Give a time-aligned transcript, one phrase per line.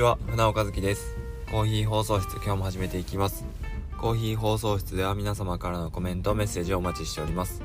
[0.00, 0.16] ちは。
[0.30, 1.14] 船尾和樹です。
[1.50, 3.44] コーヒー放送室今日も始めていきます。
[3.98, 7.62] コーヒー放送室では皆様からのコメントメッセージをお待ちしております。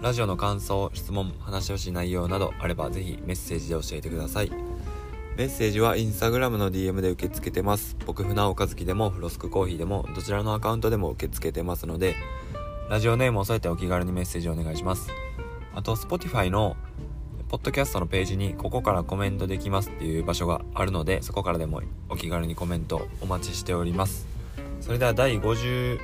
[0.00, 4.50] ラジオの感想質問話してほしい内容などあればぜひメッセージで教えてください。
[5.36, 7.94] メッセージはインスタグラムの DM で受け付けてます。
[8.06, 12.16] 僕船尾和樹でもフロスクコーヒーでもどちらのアカウントでも受け付けてますので
[12.88, 15.10] ラジオネームを添えてお気軽にメッセージをお願いします。
[15.74, 16.74] あと Spotify の
[17.48, 24.26] ポッドキャストのページにここからコメントできますっていう場所があるのでそこからでもお気軽にコメントお待ちしております。
[24.80, 25.98] それでは第56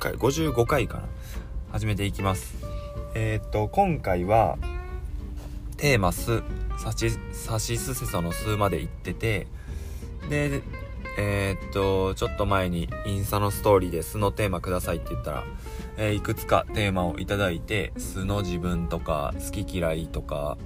[0.00, 1.04] 回55回かな
[1.70, 2.56] 始めていきます。
[3.14, 4.58] えー、っと今回は
[5.76, 6.42] テーマ「す」
[6.76, 9.46] さしすせその「す」まで行ってて
[10.28, 10.60] で
[11.18, 15.44] えー、っとちょっと前にインスタのストーリーで「す」のテーマくださいって言ったら
[15.98, 20.58] えー、いくつかテーマをいただいて素の自分とか好き嫌いとか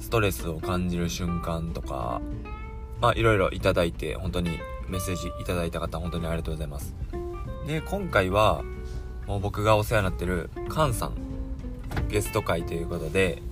[0.00, 2.20] ストレスを感じる瞬間とか
[3.00, 6.94] まあいろいろいただいて本当にメッセージいただいた方本当にありがとうございます。
[7.66, 8.64] で今回は
[9.26, 11.12] もう僕がお世話になってるカンさん
[12.08, 13.42] ゲスト会ということで、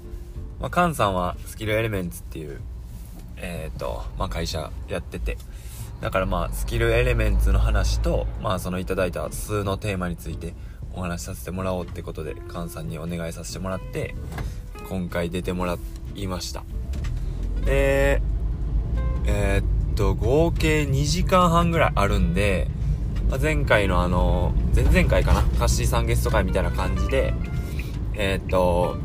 [0.58, 2.60] まあ、カンさんはスキルエレメンツっていう
[3.36, 5.36] えっ、ー、と、まあ、会社やってて
[6.00, 10.54] だからまあスキルエレメンツの話とまあそのいただいた数のテーマについて
[10.96, 14.14] お話しさせてもらおうってことで菅さんにお願いさせてもらって
[14.88, 15.76] 今回出てもら
[16.14, 16.64] いました。
[17.64, 18.22] で
[19.26, 22.68] えー、っと合計2時間半ぐらいあるんで、
[23.28, 25.42] まあ、前回のあの前々回かな？
[25.58, 27.34] カッシーさんゲスト会みたいな感じで
[28.14, 28.96] えー、っと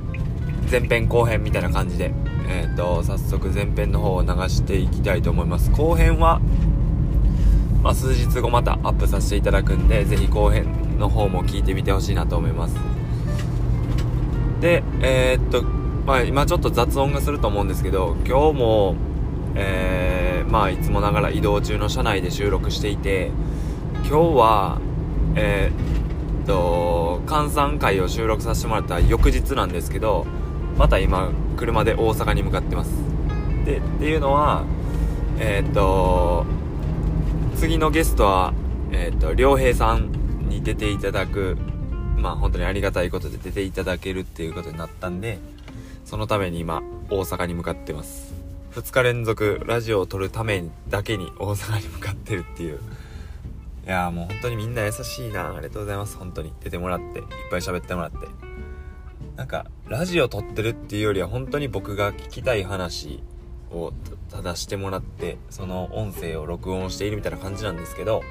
[0.72, 2.14] 前編後編みたいな感じで
[2.48, 5.70] えー、っと早速前編の方を流していきたいと思います。
[5.72, 6.40] 後編は
[7.82, 10.68] まあ、数日後またアップさせていただくんで、ぜひ後編
[11.02, 12.76] の方も聞いてみてほしいなと思います。
[14.62, 15.64] でえー、っと
[16.06, 18.96] まあ今ちょっと雑音がすると思うんですけど今日も
[19.56, 23.32] えー、まあいつもながら移動中の車内で収録していて
[24.04, 24.80] 今日は
[25.36, 30.26] えー、っと閑散会を収録させてもらった翌日なんですけど
[30.78, 32.92] また今車で大阪に向かってます。
[33.66, 34.64] でっていうのは
[35.40, 36.46] えー、っと
[37.56, 38.54] 次のゲストは
[38.92, 40.21] えっと良平さん。
[40.52, 41.58] に出ていただく
[42.18, 45.40] まあ本当にありがたいことで出ていただけるっていうことになったんで
[46.06, 48.34] そのために今大阪に向かってます。
[48.74, 52.80] 2日連続ラジオを撮るためだけに大阪に向かってるっていう。
[53.86, 55.56] いやーもう本当にみんな優しいな。
[55.56, 56.18] ありがとうございます。
[56.18, 56.54] 本当に。
[56.64, 58.18] 出てもらっていっぱい喋ってもらって。
[59.36, 63.24] なんかラジオ撮ってるっていうよりは本当に僕が聞きたい話
[63.72, 63.92] を
[64.30, 68.22] ただしてもらってその音声を録音しているみたいな感じなんですけど、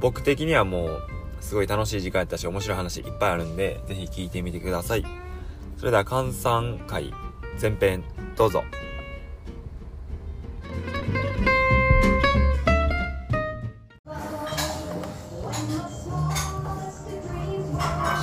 [0.00, 1.02] 僕的にはもう
[1.40, 5.04] すごい楽しい時間やったし面白い話いっぱいあるんで、ぜひ聞いてみてください。
[5.78, 7.12] それでは、換算会
[7.60, 8.04] 前編、
[8.36, 8.62] どうぞ。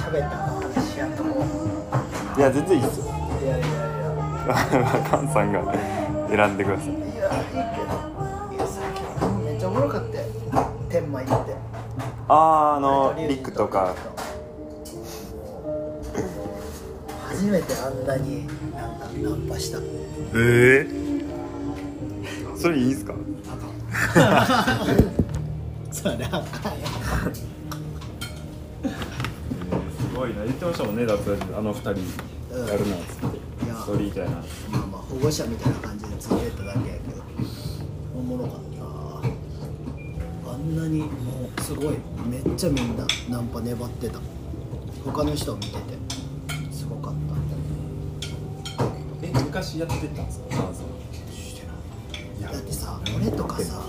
[0.04, 3.06] 喋った話やと思ういや、全然いいっすよ。
[3.42, 3.78] いやいやいや
[5.06, 5.74] 菅さんが
[6.30, 6.88] 選んでください。
[6.88, 7.88] いやいいけど
[8.56, 10.24] いやさっきめっちゃおもろかったよ
[10.90, 11.47] 天満行っ
[12.28, 13.96] てあー、あの、リックとか。
[17.30, 19.82] 初めてあんなになんかナンパしたえ
[20.34, 20.88] え
[22.60, 23.14] それいいんすか？
[25.92, 26.44] それあかんよ
[30.00, 30.44] すごいな。
[30.44, 31.90] 言ってましたもんねだってあの二人。
[31.90, 32.00] やる
[32.90, 33.66] なっつって。
[33.66, 34.32] いやストーリーみたいな。
[34.32, 34.42] まあ
[34.88, 37.22] まあ保護者みたいな感じでついてっただけやけど。
[38.18, 38.77] おもろかった。
[38.77, 38.77] あ
[40.68, 41.08] んなにも
[41.58, 41.96] うすごい
[42.30, 44.20] めっちゃみんなナンパ粘ってた。
[45.06, 45.78] 他の人を見てて
[46.72, 48.86] すごかった。
[49.26, 50.46] え昔やってたんですか？
[52.52, 53.82] だってさ俺とかさ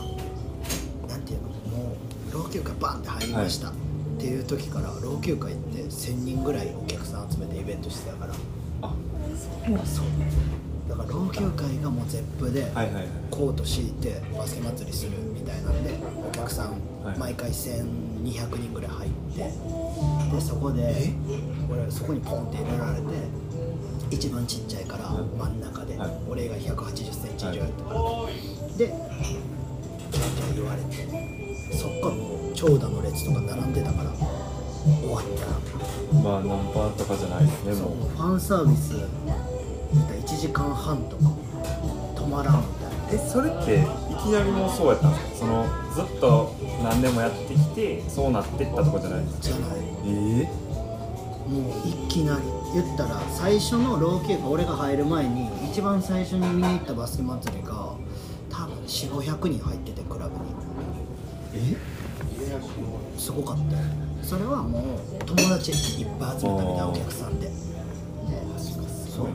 [1.08, 1.48] なんていうの？
[1.76, 1.96] も
[2.30, 3.72] う老朽化バンって入りました、っ
[4.18, 8.34] ていう時から老朽化行って1000人ぐらいお客さん集めてイベントしてたから。
[8.82, 8.94] あ。
[9.84, 10.06] そう。
[10.88, 13.04] だから老朽会がもうゼップではいはいはい。
[13.30, 15.90] コート敷いてバスケ祭りするみたいなんで
[16.28, 16.72] お客さん
[17.04, 17.18] はい。
[17.18, 19.40] 毎回1200人ぐらい入って
[20.34, 21.12] でそこで
[21.70, 23.02] 俺そこにポンって入れられて
[24.10, 26.10] 一番ちっちゃいから真ん中ではい。
[26.28, 28.00] 俺が1 8 0ンチ以上やったから。
[28.76, 28.86] で
[30.10, 30.96] キャーキャー言われて
[31.76, 38.08] そっからもう長蛇の列とか並んでたから終わったらまあナンパとかじゃないですねももう。
[38.08, 41.22] ファンサービス1時間半とか
[42.16, 43.24] 止まらんみたいな。
[43.24, 45.36] えそれっていきなりもうそうやったんですか？
[45.38, 49.56] そのずっと何年もやってきてそうなってったとかじゃないんですか？
[49.58, 50.48] じゃないえ
[51.48, 52.42] もういきなり。
[52.74, 57.94] 言ったら最初の老朽化俺が入る前に一番最初に見に行ったバスケ祭りが
[58.50, 60.40] 多分4500人入っててクラブに。
[61.54, 61.76] え？
[63.18, 63.82] すごかったよ。
[64.22, 67.46] それはもう友達いっぱい集めたみたいなお客さんで。
[67.46, 67.52] で
[69.16, 69.26] そう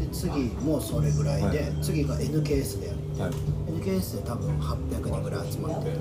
[0.00, 0.30] で次
[0.64, 1.58] もそれぐらいで、はい。
[1.82, 2.98] 次が NKS でやる。
[3.22, 3.32] はい。
[3.80, 5.96] NKS で多分800人ぐらい集まってて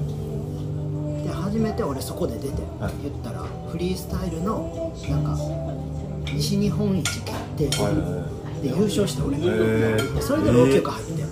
[1.23, 2.93] で初めて俺そこで出て、はい。
[3.03, 5.37] 言ったらフリースタイルのなんか
[6.33, 7.95] 西日本一決定戦
[8.61, 10.15] で優勝して俺、へー。
[10.15, 11.25] でそれで老朽化入って、い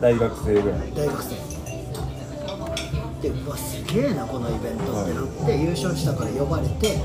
[0.00, 0.80] 大学生ぐらい。
[0.94, 1.46] 大学生。
[3.22, 6.98] でうわすげえなこのイベントってなって、優勝したから呼ばれて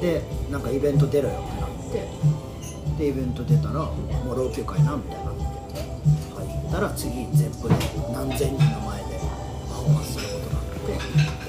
[0.00, 2.08] でなんかイベント出ろよってなって
[2.98, 3.92] でイベント出たらも
[4.32, 5.42] う老朽化やなみたいになって
[6.36, 7.74] 入ったら次ゼップで
[8.12, 9.18] 何千人の前で
[9.68, 11.44] パフォーマンスすることになって。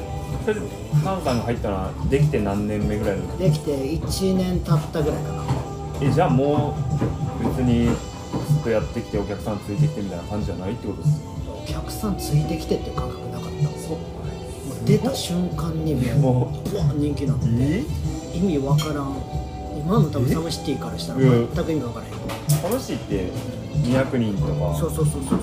[0.46, 0.62] それ
[1.04, 5.44] カンさんが入ったのはできて何年目ぐらいのできて1年経ったぐらいかな。
[6.02, 6.76] えじゃあも
[7.42, 7.92] う別にず
[8.60, 11.22] っとやってきてお客さんついてきてみたいな感じじゃないってことです
[11.64, 13.50] お客さんついてきてっていう感覚なかった。
[13.80, 13.98] そう
[14.86, 17.46] 出た瞬間にももううわ人気になって。
[18.36, 19.16] 意味わからん
[19.86, 22.14] 今の多分サムシティからしたら全く意味わからへん。
[22.14, 22.18] う
[22.64, 23.30] 楽しいって
[23.84, 24.76] 200人とか。
[24.76, 25.40] そうそうそうそうそう。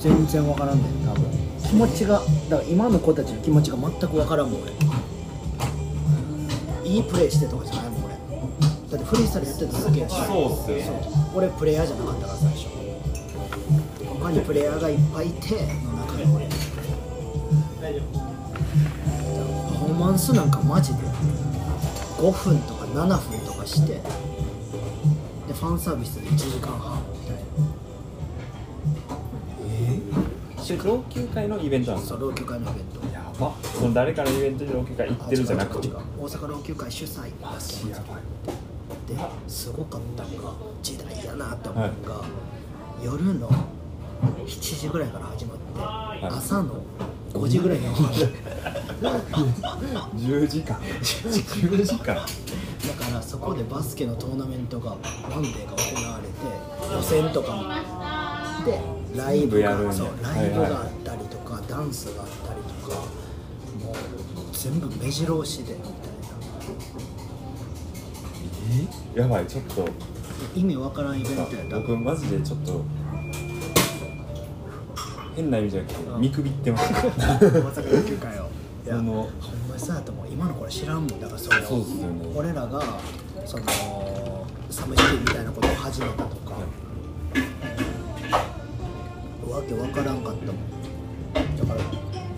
[0.00, 1.24] 全然わからんねん多分。
[1.62, 4.72] 気持ちがだから今の子たちの気持ちが全くわからんもん俺。
[6.88, 8.14] いいプレーしてとかじゃないもん俺。
[8.14, 8.18] だ
[8.96, 10.14] ってフリースタイルやってただけやし。
[10.16, 10.94] そうっすよ
[11.34, 12.68] 俺プレイヤーじゃなかったから最初。
[14.18, 15.54] 他にプレイヤーがいっぱいいて
[15.84, 16.48] の中で俺。
[16.48, 16.54] パ
[19.78, 21.00] フォーマンスなんかマジで。
[22.16, 24.00] 5分とか7分とかしてで
[25.52, 27.36] ファンサービスで1時間半みたい
[30.66, 33.14] それ老朽会のイベントなんですそう老朽会のイベント。
[33.14, 33.54] やば。
[33.62, 35.88] その誰かのイベントで老朽会行ってるじゃなくて。
[35.88, 37.30] 大阪老朽会主催。
[37.40, 38.18] バスケやば。
[38.18, 38.22] い
[39.06, 39.16] で
[39.46, 42.24] すごかったのが時代やなって思うのが、
[43.00, 43.48] 夜の
[44.44, 46.36] 7時ぐらいから始まって、い。
[46.36, 46.82] 朝の
[47.36, 48.16] 5時ぐらいに終わる。
[50.16, 50.76] 10時間。
[51.00, 52.14] 10時間。
[52.14, 52.24] だか
[53.12, 54.96] らそこでバスケのトーナメントがワ
[55.38, 57.64] ンデーが行われて予選とかも。
[58.64, 58.80] で
[59.16, 60.70] ライブがそうライブはい。
[60.70, 62.96] はいがあったりとか、ダンスがあったりとか
[63.84, 63.94] もう
[64.52, 65.90] 全部目白押しでみたい
[69.14, 69.22] な。
[69.22, 69.88] やばいちょっと。
[70.54, 71.80] 意味わからんイベントやった。
[71.80, 72.84] 僕マジでちょっと
[75.36, 76.20] 変な意味じゃなくてうん。
[76.20, 78.48] 見くびってました大阪野球界を。
[78.84, 79.24] いやそのほん
[79.68, 82.32] まにそうやと思う今の子ら知らんもんだからそれをそうっすよね。
[82.34, 82.82] 俺らが
[83.44, 83.64] その
[84.70, 86.52] サムシティみたいなことを始めたとか、
[89.48, 91.56] わけわからんかったもん。
[91.56, 91.80] だから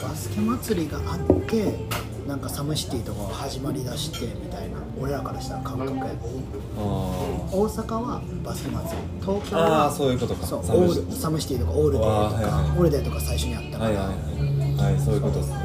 [0.09, 1.89] バスケ祭りがあって
[2.29, 10.47] なんかサムシティとかが始まりだしてみたいな俺らからしたら感覚やあ大阪はバスケ祭り東京あはあそういうことか。
[10.47, 11.01] そうサムシ。
[11.01, 14.93] オールサムシティとかオールデーとか、はいはいオールデーとか最初にあったから、はいはいはい。
[14.93, 15.57] はいそういうことですね。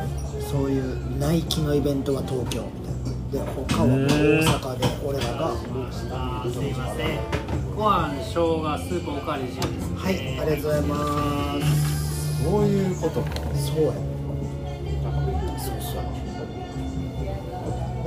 [0.50, 3.44] そういうナイキのイベントは東京みたいな。
[3.46, 7.20] で他は大阪で俺らがすいません
[7.76, 10.96] ご飯生姜スープおかわり自由ですはいありがとうございま
[11.66, 12.44] す。
[12.44, 13.28] そういうことか。
[13.58, 14.13] そうやそ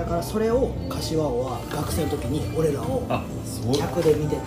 [0.06, 4.42] からそれを柏王は学生の時に俺らをあそう客で見てて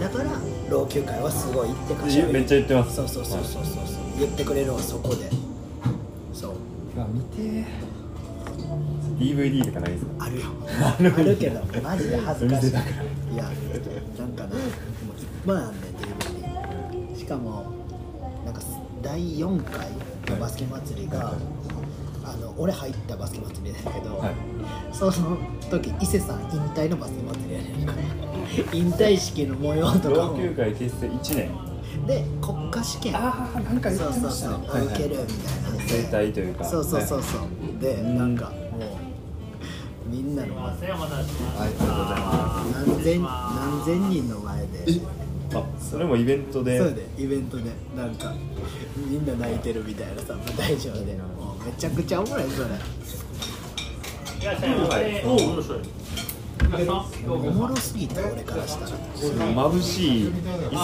[0.00, 0.30] だから
[0.70, 2.96] 老朽会はすごいって柏王めっちゃ言ってます。
[2.96, 4.18] そうそうそうそうそうそう。
[4.18, 5.30] 言ってくれるのはそこで。
[6.32, 6.52] そう。
[6.96, 7.64] うわ見てー。
[9.18, 10.24] DVD とかないですか？
[10.24, 10.46] あるよ。
[10.80, 11.36] ある。
[11.36, 12.70] けどマジで恥ずかしい。
[12.70, 13.44] いや
[14.18, 14.48] なんかな。
[14.50, 14.72] もういっ
[15.46, 15.92] ぱいあんねん
[17.14, 17.72] DVD しかも
[18.44, 18.60] なんか
[19.02, 19.88] 第4回
[20.28, 21.34] のバスケ祭りが、
[22.24, 24.34] あの俺入ったバスケ祭りだけど、はい
[24.92, 25.12] その
[25.70, 27.66] 時伊勢さん引退のバスケ祭りやね。
[28.72, 31.50] 引退式の模様とか老も朽会結成1年。
[32.06, 33.16] で国家試験。
[33.16, 34.20] ああなんか言ってましたね。
[34.20, 35.28] そうそうそう、受けるみたいな。
[35.86, 36.64] 生態というか。
[36.64, 38.50] そうそうそうそう、でんなんかも
[40.06, 44.66] うみんなのすいませんお待たせしましたありがとうございま何千何千人の前で。
[45.52, 46.78] あそれもイベントで？
[46.78, 47.64] そうでイベントで。
[47.96, 48.32] なんか
[48.96, 51.14] みんな泣いてるみたいなさ舞台上で。
[51.14, 52.68] もうめちゃくちゃおもろいそれ
[57.28, 60.32] おもろすぎて俺からしたら眩しい伊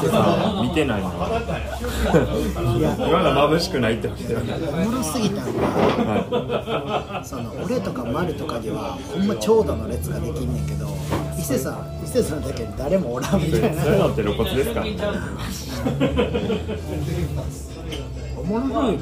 [0.03, 3.49] 勢さん見てないのいや今が。
[3.51, 10.89] 眩しくないってわけではないおもろすぎたんがはその俺とか丸とかにはほんま長蛇の列ができんねんけど
[11.39, 13.83] 伊勢さん伊勢さんだけ誰もおらんみいたいな。
[13.83, 14.85] そういうのって露骨ですか
[18.39, 18.99] おもろい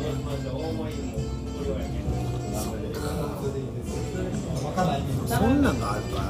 [4.75, 6.25] そんなんがあるから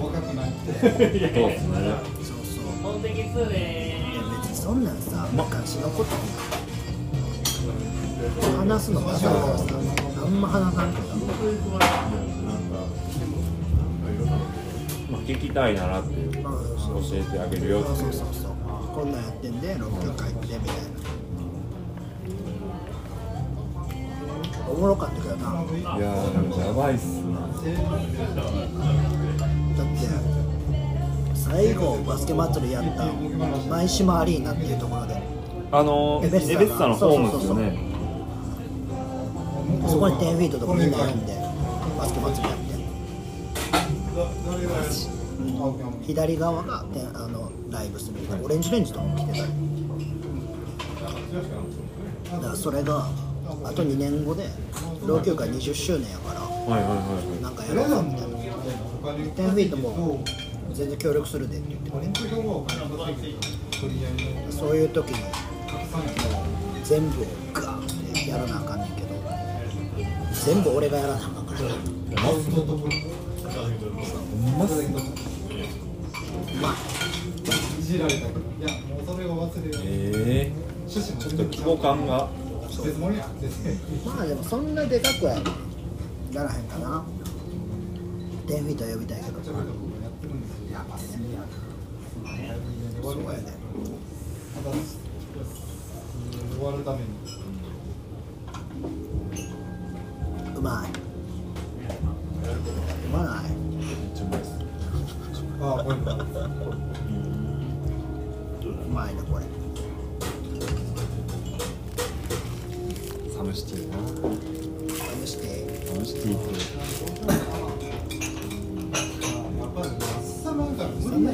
[0.00, 1.78] そうですね
[2.20, 2.36] そう。
[2.44, 3.96] そう本的2で
[4.42, 6.10] 別にそんなんさ昔のこと
[8.58, 9.64] 話すのバカだからさ
[10.24, 11.08] あんま話さんけど
[15.10, 16.40] まあ、聞きたいならって教
[17.12, 18.52] えてあげるよってそうそうそう。
[18.94, 20.72] こんなんやってんで6曲書いてみたいな
[24.68, 25.52] おもろかったけどな。
[25.52, 27.48] だっていやーやばいっすな。
[31.34, 33.04] 最後バスケ祭りやった
[33.68, 35.20] 舞島アリーナっていうところで。
[35.70, 37.78] あのー、エベッサエベッサのホームですよね。
[39.88, 41.34] そこに10フィートとかみんな呼んで
[41.98, 42.72] バスケ祭りやって。
[46.06, 48.20] 左側がてあのライブする。
[48.42, 49.52] オレンジレンジとかも来てたり。
[52.30, 53.08] だからそれが
[53.64, 54.48] あと2年後で
[55.06, 60.22] 老朽化20周年やからはいはいはいはなんかやろうかみたいな10フィートも
[60.72, 62.12] 全然協力するでって言ってくれて。
[64.50, 65.32] そういう時にもう
[66.84, 69.08] 全部をガーってやらなあかんねんけど
[70.44, 71.58] 全部俺がやらなあかんから。
[71.58, 72.38] ほ
[74.48, 74.82] んまっす
[76.60, 76.74] まあ。
[79.84, 82.28] ええー、ちょっと規模感が
[84.04, 85.34] まあでもそんなでかくは
[86.32, 87.04] ならへんかな
[88.46, 89.40] 10フィートは呼びたいけど
[93.02, 93.52] そうやね
[100.56, 100.90] うまい
[103.06, 104.50] うまないめっちゃうまいっす
[106.38, 106.41] う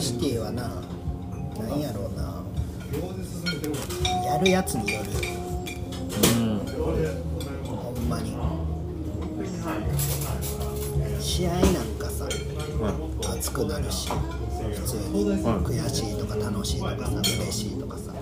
[0.08, 2.42] シティはななんやろうな。
[4.24, 5.10] やるやつによる。
[6.40, 6.58] うん。
[7.66, 8.34] ほんまに。
[11.20, 11.62] 試合なん
[11.98, 14.14] かさは熱くなるし普
[14.80, 15.28] 通に。
[15.28, 18.14] はい悔しいとか楽しいとかさ嬉しいとかさ。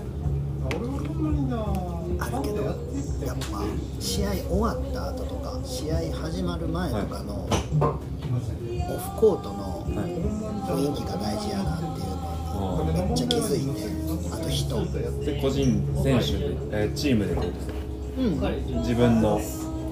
[2.19, 3.63] あるけどやっぱ
[4.01, 9.56] 試合終わった後とか試合始まる前とかのオフコートの
[10.97, 12.07] 雰囲気が大事やなっていう
[12.61, 13.83] のをめっちゃ気づいて
[14.33, 14.85] あと人。
[15.25, 17.75] で個人選手で、えーチームでどうですか
[18.19, 18.79] うん。
[18.81, 19.41] 自分の。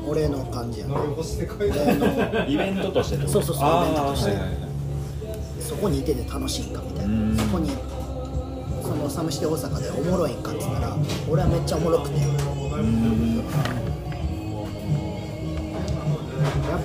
[0.06, 1.14] 俺の感じやな俺の
[2.46, 4.30] イベントとしてそうそうそうイベントとして。
[4.32, 4.58] はいはいはい。
[5.60, 7.36] そこにいてて楽しいんかみたいうん。
[7.36, 7.70] なそこに
[8.82, 10.96] そのサムシテ大阪でおもろいんかっつったら
[11.30, 12.18] 俺はめっちゃおもろくて。
[12.20, 13.42] やっうん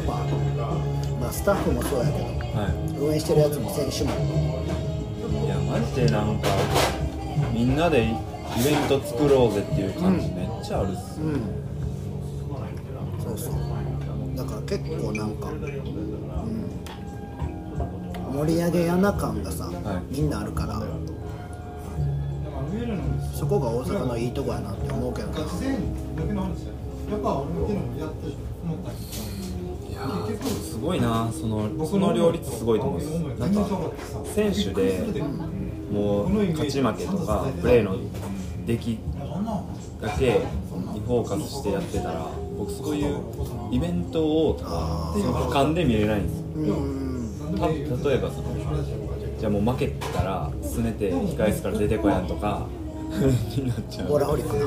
[0.08, 0.14] ぱ、
[1.20, 2.70] まあ、スタッフもそうやけどは
[3.02, 4.12] 応援してるやつも選手も。
[5.30, 6.48] いいやマジでなんか
[7.54, 8.08] みんなでイ
[8.64, 11.42] ベント作ろうぜっていう感じめっちゃあるっす、うん。
[13.24, 13.54] そうそう。
[14.36, 15.64] だから結構なんか、うん、
[18.34, 20.16] 盛り上げやな感がさ、はい。
[20.16, 20.82] みんなあるから。
[23.34, 25.36] そこが大阪のいいとこやなって思うけどな
[30.62, 33.40] すごいなそのその両立すごいと思うんです。
[33.40, 33.68] なんか
[34.34, 35.22] 選手で
[35.92, 37.98] もう勝ち負けとかプレーの
[38.66, 39.00] 出来
[40.02, 42.28] だけにフォーカスしてやってたら
[42.58, 43.18] 僕そういう
[43.72, 46.76] イベントをとかその俯瞰で見れないんですよ。
[47.60, 48.56] 例えばその
[49.40, 52.68] じゃあもう負けたらすねて控え室から出てこやんとか
[54.08, 54.66] ボーラホリックな。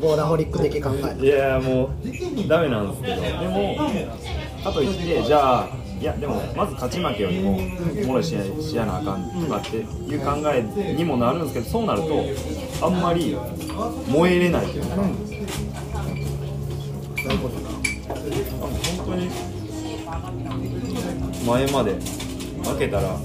[0.00, 0.90] ボーラホリック的考
[1.20, 1.24] え。
[1.24, 3.76] いやもうダメなんですけどでも
[4.64, 5.68] かといってじゃあ
[6.00, 10.62] いやでもまず勝ち負けよりもおもろい試合しやなあかんとかっていう考え
[10.94, 12.24] にもなるんですけどそうなると
[12.86, 13.36] あんまり
[14.08, 15.02] 燃えれないというかそ
[17.28, 17.68] ういうことな
[18.58, 19.30] 本当に
[21.46, 21.92] 前まで
[22.64, 23.16] 負けたら、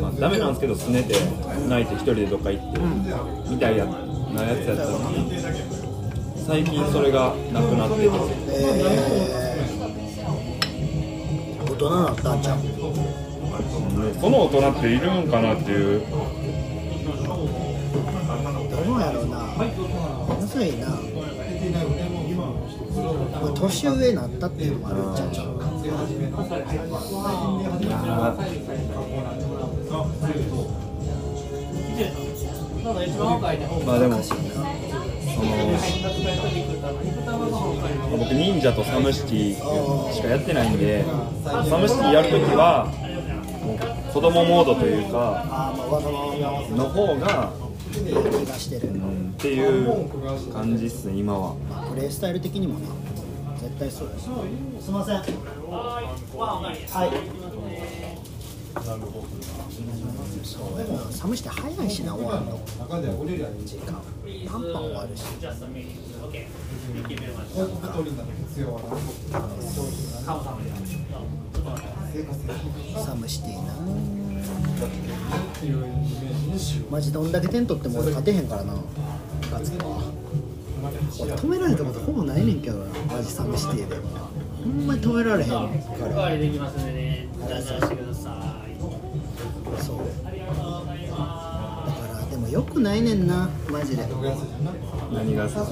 [0.00, 1.14] まあ、ダメなんですけどすねて
[1.68, 2.78] 泣いて一人でどっか行って、
[3.48, 3.92] みたいやな
[4.42, 5.30] やつやったのに
[6.46, 8.02] 最近それがなくなってて。
[8.48, 12.58] えー、大人なったんちゃう？
[14.20, 16.00] その大人っているんかなっていう。
[16.06, 16.12] ど
[18.94, 19.38] うやろうな。
[20.38, 20.94] むずいな、ま
[23.48, 25.30] あ、年上になったっていうのもあるんちゃう？
[25.32, 25.66] ちゃうか
[33.84, 34.40] まあでもその
[38.18, 41.04] 僕忍者とサムシティしかやってないんで
[41.44, 42.86] サムシティやるときは
[43.62, 43.78] もう
[44.12, 45.72] 子供モードというか
[46.70, 47.52] の方が
[47.92, 47.98] 気
[48.46, 50.08] がしてる、うんっていう
[50.50, 51.54] 感じっすね今は。
[51.68, 52.88] まあ、プレイスタイル的にもな
[53.60, 54.22] 絶対そうやし
[54.82, 55.16] すいません。
[55.16, 55.22] は
[57.06, 58.05] い
[60.44, 62.60] そうやな寒して早いしな終わるの
[63.64, 64.00] 時間
[64.48, 65.22] パンパン終わるし
[73.04, 73.72] サムシティな
[76.90, 78.74] マジどんだけ点取っても俺勝てへんからな
[79.50, 79.86] ガツか
[81.20, 86.16] 俺止められたことほぼないねんけどなマジサムシティでほんまに止められへんかおかわら
[89.78, 89.96] そう。
[89.96, 90.40] だか
[92.20, 94.06] らでもよくないねんなマジで。
[95.12, 95.64] 何がさ？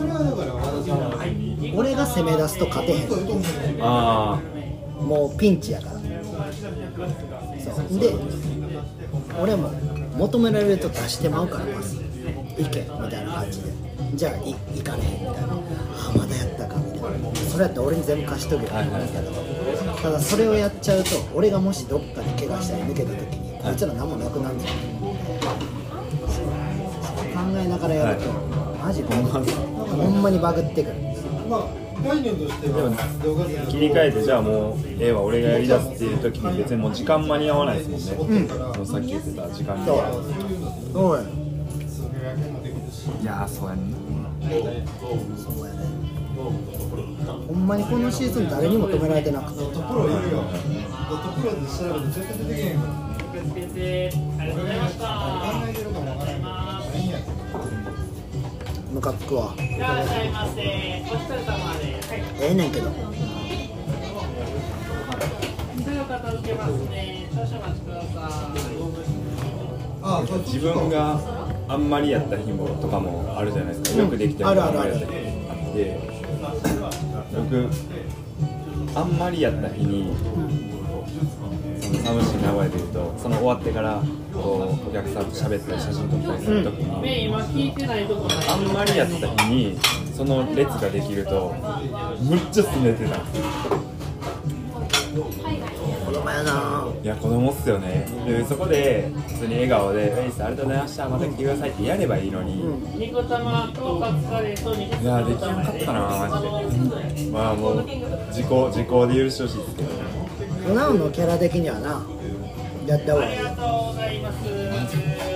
[1.76, 3.08] 俺が攻め出すと勝てへん。
[3.80, 4.40] あ
[5.00, 5.92] もうピンチやから。
[5.94, 6.00] そ
[7.94, 7.98] う。
[7.98, 8.14] で
[9.40, 9.70] 俺も
[10.16, 11.96] 求められると出してまうからまず。
[12.56, 13.72] 行けみたいな感じで。
[14.14, 15.54] じゃあい行かれへんみたいな。
[15.54, 17.34] あまだやったかみたいな。
[17.50, 19.32] それやったら俺に全部貸しとけばいいんだけど、
[20.00, 24.70] ただそれをやっちゃうと俺がもしどっかで怪我したり抜けた時にこいつら何もなくなるんだよ
[26.28, 26.44] そう。
[26.44, 28.30] 考えながらやると、
[28.84, 30.96] マジバグほんまにバグってくる。
[31.46, 31.66] あ
[32.14, 32.36] でも
[33.70, 39.86] 切り替えてじゃあもうええわ俺がやりだすっていう時に別にもう時間間に合わないですもんね、そのさっき言ってた時間に。
[39.86, 39.96] そう
[40.92, 41.22] そうや
[43.22, 43.96] いやーそうやんな
[44.38, 45.86] そうやね。
[47.48, 49.64] ほんまにこのシーズン誰にも止められてなくて。
[49.64, 49.72] 受
[52.54, 52.74] け
[53.48, 55.04] 付けてありがとうございました。
[58.92, 62.90] ムカつくわいらっしゃいませお疲れ様ではいええねんけど。
[65.82, 67.26] すぐ片付けますね。
[67.34, 68.06] 少々お待ちくださ
[70.36, 70.38] い。
[70.46, 71.20] 自分が
[71.68, 74.02] あんまりやった日もとかもあるじゃないですか。
[74.02, 74.94] よくできてあるあるある。
[74.96, 76.00] んまりやった日あって。
[77.34, 77.68] 僕
[78.96, 80.48] あんまりやった日にその
[82.04, 89.78] サムシ名古屋でいうとその終わってからこうお客さんと喋ったり写真撮ったりするときに、ね今聞いてないとこないあんまりやった日に
[90.14, 91.54] その列ができると
[92.20, 93.18] むっちゃすねてた。
[96.04, 98.06] 子供やないや子供っすよね。
[98.26, 101.08] でそこで普通に笑顔で「ウェイスありがとうございました。
[101.08, 102.62] また来てください」ってやればいいのに、
[102.96, 107.30] ニコ玉とカツカレーと肉いやできなかったなマジで。
[107.30, 107.84] まあもう
[108.32, 110.23] 時効時効で許してほしいですけどね
[110.66, 112.02] クナウンのキャラ的にはな
[112.86, 113.38] やった方がいい。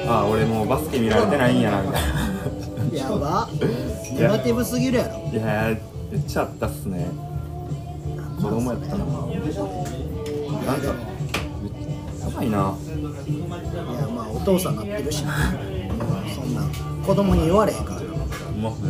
[0.06, 1.82] ああ俺もうバスケ見られてないんやな。
[1.82, 1.98] みた
[2.96, 3.10] いや。
[3.10, 5.18] ばネガティブすぎるやろ。
[5.18, 5.76] ないや
[6.10, 7.08] めっちゃあったっすね。
[8.40, 9.10] 子供やったななん
[10.80, 10.98] かめ
[12.20, 12.56] やばいな。
[12.56, 12.60] い
[14.00, 15.52] やまあお父さんなってるしな。
[16.34, 16.62] そんな
[17.06, 18.06] 子供に言われへんからな。
[18.06, 18.12] う
[18.60, 18.88] まっすね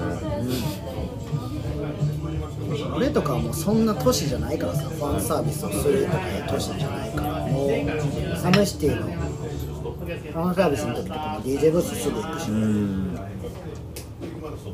[2.95, 13.19] 俺とかはもうそんな年じゃないからさファンサービスをするとかいう年じゃないからもうサムシティのファンサービスの時とかも DJ ブースすぐ行くし、うん。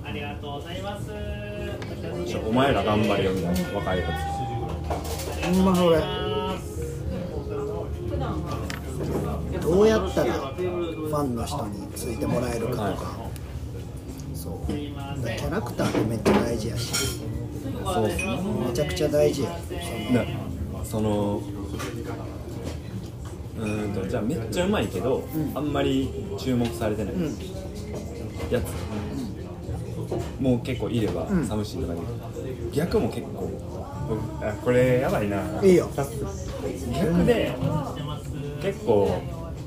[0.04, 1.10] ありがとうございます
[2.46, 4.06] お前ら頑張れよみたいな若いや
[5.42, 6.00] ほんまそれ。
[9.60, 14.72] どうやったらファンの人についてもらえるかとか、はいそう。
[14.72, 16.92] キャラクターってめっちゃ大事やし。
[16.92, 17.43] つ
[17.84, 19.48] そうっすねめちゃくちゃ大事や
[20.12, 21.40] なその
[23.58, 25.22] うーんとじゃあめっちゃうまいけど、
[25.54, 27.14] あんまり注目されてない。
[28.50, 31.46] やつ、もう結構いれば、ん。
[31.46, 32.00] サムシーとかに。
[32.72, 33.50] 逆も結構
[34.08, 35.40] 僕あこれやばいな。
[35.62, 35.88] いいよ。
[35.96, 37.52] 逆で
[38.60, 39.22] 結構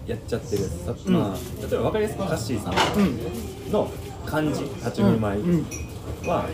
[0.06, 3.90] やっちゃってるやつ、さまあ、例えば分かりやすくカッシーさんの
[4.26, 5.66] 感じ立ち振る舞いうん。
[6.28, 6.46] は、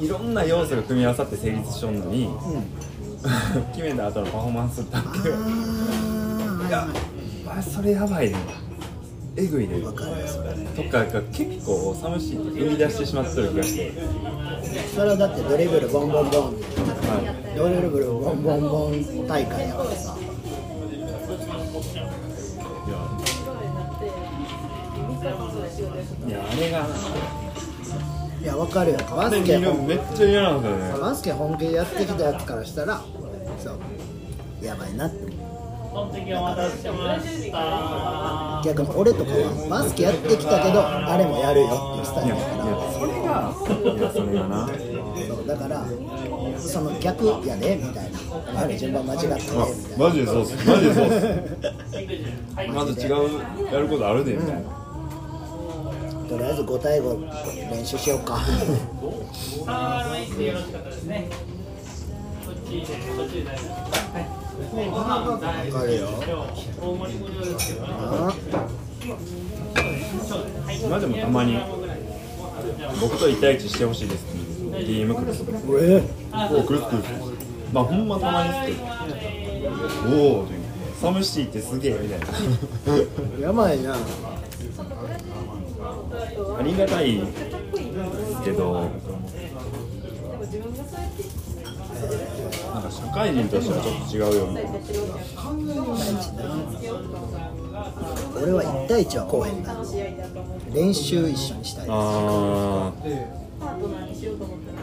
[0.00, 2.28] いろんな要素が組み合わさって成立しとんのに、
[3.72, 5.06] 決めた後のパフォーマンスだけ。
[5.30, 5.36] は
[6.64, 6.88] あいや
[7.46, 8.36] あそれやばいね。
[9.36, 9.80] えぐいね。
[9.80, 10.52] かるよそれ。
[10.76, 13.92] とかが結構サムシーって生み出してしまってる気がして。
[14.94, 16.42] それはだってドリブルボンボンボン。
[16.42, 17.20] は
[17.56, 20.16] ドリブルボンボンボン大会やからさ。
[26.26, 26.86] いやあれが
[28.42, 28.98] いやわかるよ。
[29.16, 31.00] バスケめっちゃ嫌なんですよね。
[31.00, 33.00] バスケ本気でやってきたやつからしたら
[33.58, 34.64] そう。
[34.64, 35.32] やばいなって。
[38.64, 42.66] 逆に俺とかはバスケやってきたけどあれもやるよっていうスタイルだから。
[42.66, 43.52] やそれが
[43.94, 44.66] いやそれがな。
[44.66, 45.86] そうだから
[46.58, 48.18] その逆やでみたいな。
[48.60, 49.58] あれ順番間違ったねみたい
[49.98, 50.58] なマジでそうっす。
[50.66, 51.22] マジでそうっす。
[52.74, 53.12] まず違う
[53.72, 54.81] やることあるでみたいな
[56.32, 58.40] とりあえず5対5練習しようか
[60.72, 61.28] かったですね。
[62.46, 64.74] こっちで、こっちで大丈夫です。
[65.74, 65.96] はい。
[65.98, 66.08] よ
[66.80, 67.88] 大盛り無料ですけどね。
[67.92, 68.32] あ
[70.82, 71.58] 今でもたまに
[72.98, 74.28] 僕と1対1してほしいですっ
[74.70, 76.02] て DM 来るとかえ
[76.50, 77.04] お来る来る
[77.72, 80.46] まあほんまたまにっすけどおお
[81.00, 82.26] サムシティってすげえみたいな
[83.46, 83.96] やばいな
[86.58, 88.90] ありがたいですけど
[92.74, 94.60] なんか社会人としてはちょっと違うような。
[98.42, 99.74] 俺は1対1はこうへんな。
[100.74, 102.92] 練習一緒にしたいあ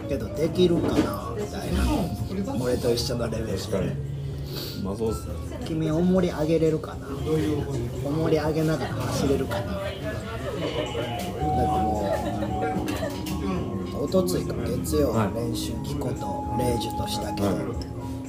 [0.08, 1.80] けどできるかなみたいな。
[2.62, 4.19] 俺と一緒のレベルー確かに
[4.84, 5.34] まあそうっすね
[5.66, 7.08] 君重り上げれるかな？
[8.06, 9.66] 重り上げながら走れるかな？
[9.74, 9.92] だって
[11.56, 12.14] も
[14.00, 15.34] うおとついか月曜はい。
[15.36, 17.56] 練習キコとレイジュとしたけど、はい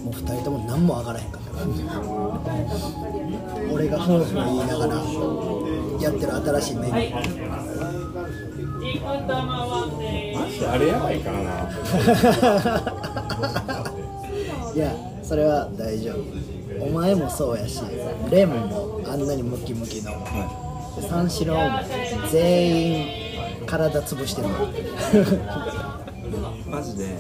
[0.00, 1.50] もう2人とも何も上がらへんかった。
[1.50, 1.66] から
[3.70, 4.94] 俺がふんふん言いながら
[6.00, 7.16] やってる新しいメニュー。
[10.72, 11.68] あれやばいからな。
[14.74, 14.94] いや
[15.30, 16.84] それは大丈夫。
[16.84, 17.80] お前もそうやし
[18.32, 20.10] レモンもあんなにムキムキの。
[21.00, 21.78] で三四郎も
[22.32, 23.06] 全員
[23.64, 24.48] 体潰してる。
[26.68, 27.16] マジで。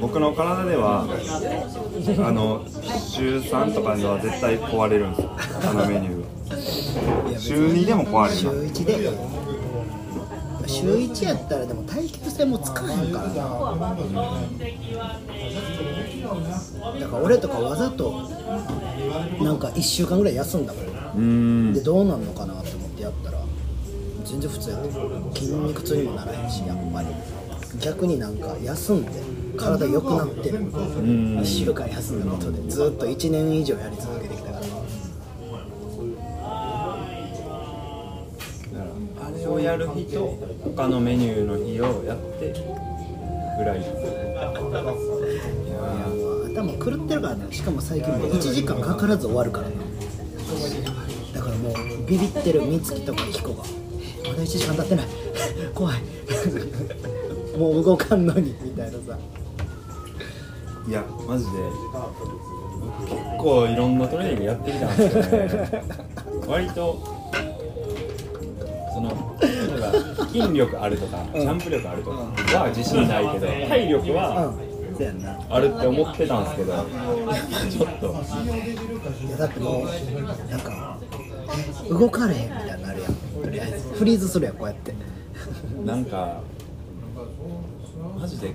[0.00, 2.62] 僕の体ではあの
[3.08, 5.30] 週3とかでは絶対壊れるんですよ。
[5.68, 7.32] あのメニュー。
[7.32, 9.10] が週2でも壊れ週る1で。
[10.68, 14.36] 週1やったらでも耐久性もつかへんからな
[17.00, 18.28] だから俺とかわざと
[19.40, 21.20] なんか1週間ぐらい休んだもんうー
[21.70, 21.72] ん。
[21.74, 23.38] でどうなんのかなって思ってやったら
[24.24, 24.82] 全然普通やっ
[25.32, 27.08] た筋肉痛にもならへんしやっぱり。
[27.80, 29.10] 逆になんか休んで
[29.56, 34.66] 体良くなってる1週間休んだことでずっと1年以上やり続けてきたから
[39.26, 42.54] あれをやる日と他のメニューの日をやって
[43.58, 43.80] ぐらい。
[43.80, 43.88] いや
[46.08, 49.74] もう頭狂ってるからなしかも最近もう1時間かからず終わるからな
[51.34, 51.74] だからもう
[52.06, 53.64] ビビってる美月とかキコが。
[54.24, 55.06] まだ1時間経ってない。
[55.74, 55.98] 怖い。
[57.58, 59.18] もう動かんのにみたいなさ。
[60.88, 61.50] いやマジで。
[62.80, 65.82] 僕結構いろんなトレーニングやってきたんですよね。
[66.46, 67.17] 割と
[68.98, 74.52] その例えば筋力あるとかジャンプ力あるとかは自信ないけど体力は
[75.48, 76.72] あるって思ってたんですけど
[77.70, 78.14] ちょっと。
[79.26, 80.98] いやだってもうなんか
[81.88, 83.14] 動かれへんみたいになるやん。
[83.14, 83.88] とりあえず。
[83.94, 84.92] フリーズするやんこうやって。
[85.84, 86.40] なんか
[88.18, 88.52] マジで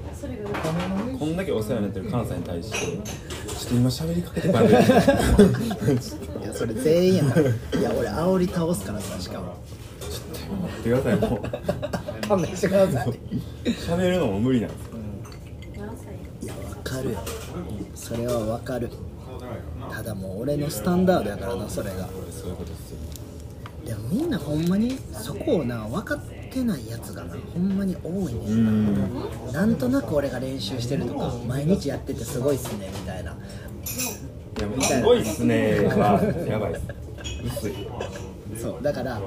[1.17, 4.73] こんだけお世話になってる関西に対してちょっと今喋りかけてくれる
[6.43, 7.41] いやそれ全員やから
[7.79, 9.55] いや俺煽り倒すからさしかも
[10.61, 12.27] 待ってくださいもう。
[12.27, 13.07] 勘弁してください
[13.65, 14.93] 喋るのも無理なんですよ
[16.41, 17.19] いやわかるよ
[17.95, 18.89] それはわかる
[19.91, 20.41] ただもう。
[20.41, 22.49] 俺のスタンダードやからなそれがそう。
[22.49, 22.55] いう。
[22.55, 22.97] ことですよ
[23.85, 26.19] でもみんなほんまにそこをな分かっ
[26.51, 28.47] てないやつがなほんまに多いねう。
[28.47, 33.35] ーんなんとなく俺が練習してるとか毎日やっててすごいっすねみたいない
[34.61, 36.81] やすごいっすねはやばいっす
[37.57, 37.73] 薄い
[38.55, 39.21] そうだから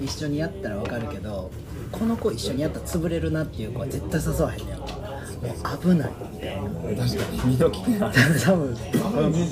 [0.00, 1.50] 一緒にやったら分かるけど
[1.92, 4.80] この子一緒にやったら潰れるなっていう子は絶対誘わへんねやん。
[4.80, 6.10] かもう危ない。
[6.32, 7.54] みたいな確かに。
[7.54, 8.76] 身の危険ある 多分。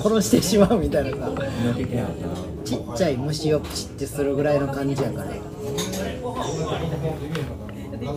[0.02, 1.16] 殺してしまうみたいなさ。
[1.16, 2.14] 身の危険ある
[2.64, 5.30] ちっちゃい虫をプチってするぐらいの感じやから。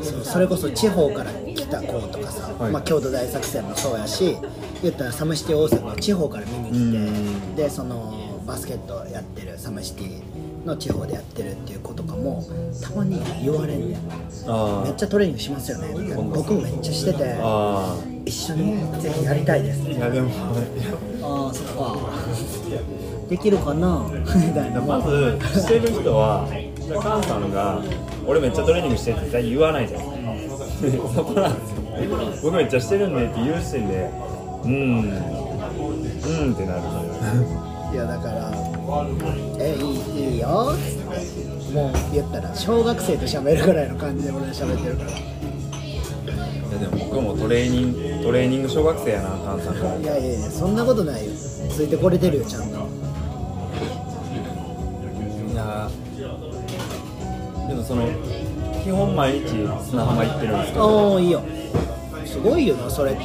[0.04, 2.72] そうそれこそ地方から来た子とかさ、はい。
[2.72, 4.38] まあ、京都大作戦もそうやし
[4.82, 10.22] 言ったらサムシティ大阪は地方から見に来てでそのバスケットやってるサムシティ
[10.68, 12.44] の地方でやってるっていう子とかも
[12.84, 14.00] たまに言われんねん
[14.48, 15.88] あめっちゃトレーニングしますよね。
[15.90, 19.82] みたいな僕もめっちゃしててあ一緒にぜひやりたいです。
[19.88, 20.30] あいやでも
[21.24, 21.96] ああそっか。
[23.30, 24.06] できるかな？
[24.12, 24.82] みたいな。
[24.82, 26.48] まずしてる人は
[27.02, 27.82] カンさんが
[28.26, 30.02] 俺めっちゃトレーニングしてって絶対言わないじゃん。
[30.78, 32.52] そこなんですよ。
[32.52, 34.10] 僕めっちゃしてるんでって言う時点で
[34.64, 36.82] うーんうーんってなる
[37.94, 38.52] いやだから
[39.60, 39.80] 「えい
[40.20, 40.74] いいいよ」
[41.74, 45.12] もう言ったら小学生と喋るぐらいの感じで俺は喋ってるから。
[45.12, 45.16] いい
[46.72, 51.32] やでも僕もトレーニングトレーニング小学生やなカンさんからやいやいやそんなことないよ。
[51.70, 52.78] ついてこれてるよちゃんと。
[55.52, 55.90] いや
[57.68, 58.08] でもその
[58.84, 59.48] 基本毎日
[59.90, 60.72] 砂浜行ってるんです
[61.22, 61.42] いいよ。
[62.26, 63.22] すごいよなそれって。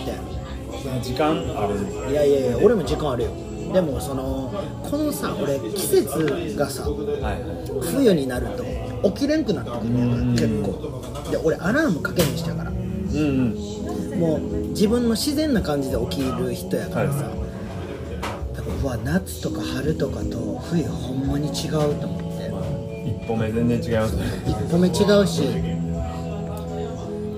[1.00, 1.76] 時間ある。
[2.10, 3.30] いやいやいや俺も時間あるよ
[3.72, 6.86] でもそのこのさ俺季節がさ
[7.80, 8.46] 冬になる
[9.02, 11.30] と起きれんくなってくるんだよ結構。
[11.30, 12.70] で俺アラームかけへんしたから。
[12.70, 13.20] うんう
[14.16, 14.18] ん。
[14.20, 17.42] もう自分の自然な感じで起きる人やからさ、はい
[18.54, 22.52] だからうわ夏とか春とかと冬ほんまに違うと思って。
[23.08, 24.24] 一歩目全然違いますね。
[24.46, 25.42] 一歩目違うし。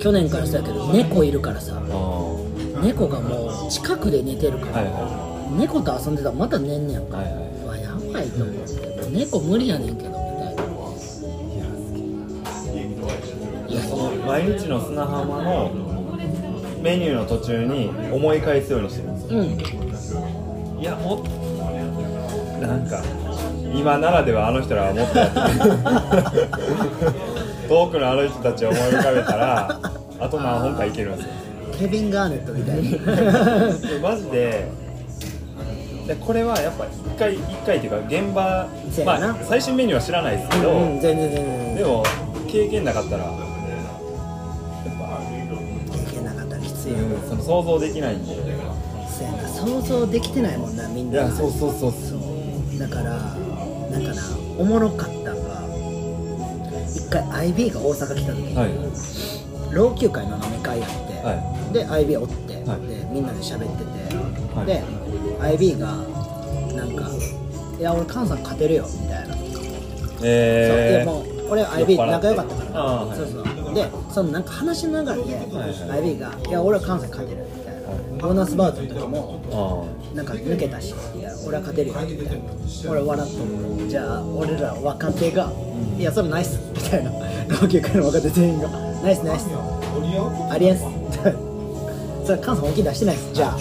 [0.00, 1.80] 去年からそうやけど猫いるからさ。
[2.82, 9.10] 猫がもう近くで寝てるから、はいは猫と遊んでたらまた寝んねやんか、はいはいうわやばいと思って。
[9.10, 10.62] 猫無理やねんけどみたいな。
[13.68, 15.70] いやその毎日の砂浜の
[16.82, 19.20] メニューの途中に思い返すようにしてるんで
[19.96, 20.20] すよ。
[20.20, 20.80] うん。
[20.80, 21.22] いやもっ
[22.60, 23.02] なんか
[23.74, 25.40] 今ならではあの人らはもっとやって
[27.68, 29.80] 遠くのあの人たちを思い浮かべたら
[30.20, 31.32] あと何本かいけるんですよ。
[31.78, 33.68] ケビン・ガーネットみたいな
[34.08, 34.68] マジで
[36.06, 39.32] でこれはやっぱ一回一回っていうか現場そうやな。
[39.32, 42.04] まあ最新メニューは知らないですけど、うん全然全然でも
[42.48, 43.34] 経験なかったらやっ
[44.98, 45.20] ぱ、
[45.92, 48.34] 経験なかったらきついよ、うんその想像できないんで。
[48.34, 51.22] そうやな想像できてないもんなみんな。
[51.22, 51.92] いやそうそうそうそう。
[51.92, 52.16] そ
[52.76, 52.78] う。
[52.78, 53.10] だから
[53.90, 54.22] なんかな
[54.58, 55.62] おもろかったんが
[56.94, 58.70] 一回 IB が大阪来た時に、はい。
[59.72, 62.80] 老朽会の飲み会やって、はで IB おって、はい。
[62.86, 64.16] でみんなで喋ってて、
[64.54, 64.66] はい。
[64.66, 64.82] で
[65.40, 65.86] IB が
[66.76, 67.08] なんか
[67.78, 69.46] 「いや俺菅さん勝てるよ」みたいな、そうい
[70.22, 72.26] えー、やもう俺は IB 酔っ払って。
[72.26, 72.80] 仲良かったから。
[72.80, 73.18] あーはい。
[73.18, 73.74] そうそう。
[73.74, 75.40] でそのなんか話の流れで、は
[76.00, 77.80] い IB が「いや俺は関西勝てる」みたいな。
[78.22, 79.40] ボーナスバートの時も
[80.14, 82.90] あなんか抜けたし「いや俺は勝てるよ」みたいな。
[82.90, 83.32] 俺笑っ
[83.78, 85.50] とるじゃあ俺ら若手が
[85.98, 87.10] 「いやそれナイス」みたいな。
[87.10, 88.68] 老朽会の若手全員が
[89.02, 89.46] 「ナイスナイス。
[90.50, 90.84] ありえんす」
[92.24, 93.34] それ関西本気出してないっす。
[93.34, 93.58] じゃあっ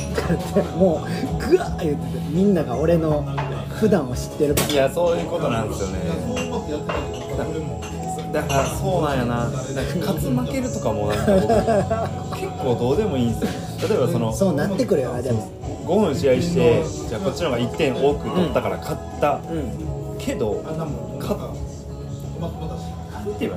[0.54, 1.10] てもう
[1.50, 3.24] グワー言っててみんなが俺の
[3.80, 6.00] 普段を知ってるかあいやそういうことなんですよね。
[8.34, 9.36] だだからそうなんやな。
[9.36, 9.58] なんか
[10.00, 15.48] 勝つ負けるとかもなんか僕 結構どうでもいいんですよ例えばそのらそうなってくるよなでも。
[15.86, 19.56] 5分試合してじゃあこっちの方が1点多く取ったから勝った、う
[20.16, 20.18] ん。
[20.18, 20.64] けど
[21.20, 21.42] 勝っ
[23.38, 23.52] て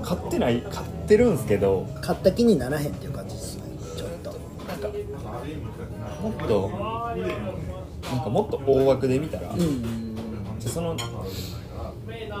[0.00, 3.19] 勝ってない勝ってるんですけど買った気にならへんっていう感
[6.20, 6.68] もっと
[8.10, 10.10] なんかもっと大枠で見たら、うん
[10.60, 10.94] じゃあその、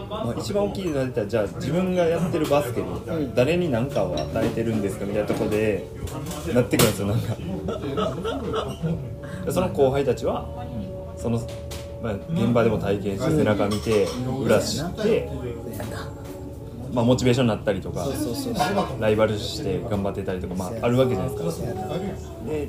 [0.08, 5.86] まあ、一番大きいのが出たらじゃあ自分がやってるバスケに誰に何かを与えてるんですかみたいなところで
[6.52, 7.34] なってくるんですよなんか。
[9.46, 10.46] で その後輩たちは
[11.16, 11.40] その、
[12.02, 14.06] まあ、現場でも体験して背中見て
[14.44, 15.30] 裏知って、
[16.92, 18.06] まあ、モチベーションになったりとか
[18.98, 21.68] ライバル視して頑張ってたりとか、まあ、あるわけじゃないですか。
[22.48, 22.68] で、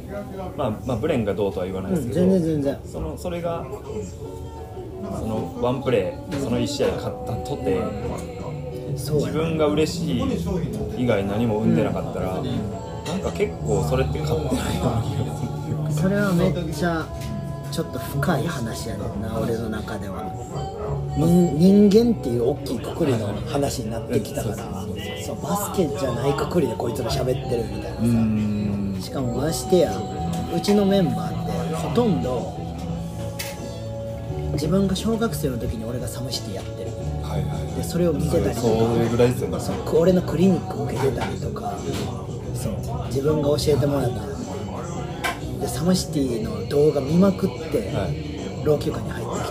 [0.57, 2.79] まあ、まあブレンがどうとは言わないですけど、うん全然全然。
[2.85, 7.81] そのそれがそのワンプレーその1試合勝ったとて
[8.93, 10.23] 自分が嬉しい
[10.97, 12.43] 以外何も生んでなかったら、なん
[13.21, 16.01] か結構それって勝ってないような気がする。
[16.03, 17.07] それはめっちゃ
[17.71, 20.23] ちょっと深い話やねんな俺の中では
[21.17, 24.55] 人人間っていう大きいくくりの話になってきたから
[25.25, 28.99] そうバスケじゃないくくりでこいつら喋ってるみたいな。
[28.99, 29.93] さ、しかもましてや
[30.55, 32.53] うちのメンバーってほとんど
[34.53, 36.91] 自分が小学生の時に俺がサムシティやってる。
[37.23, 38.67] はいはいでそれを見てたりとそ
[39.47, 41.77] かそう俺のクリニック受けてたりとか
[42.53, 44.21] そう自分が教えてもらった。
[45.59, 48.31] でサムシティの動画見まくって、はい。
[48.63, 49.50] 老朽化に入ってき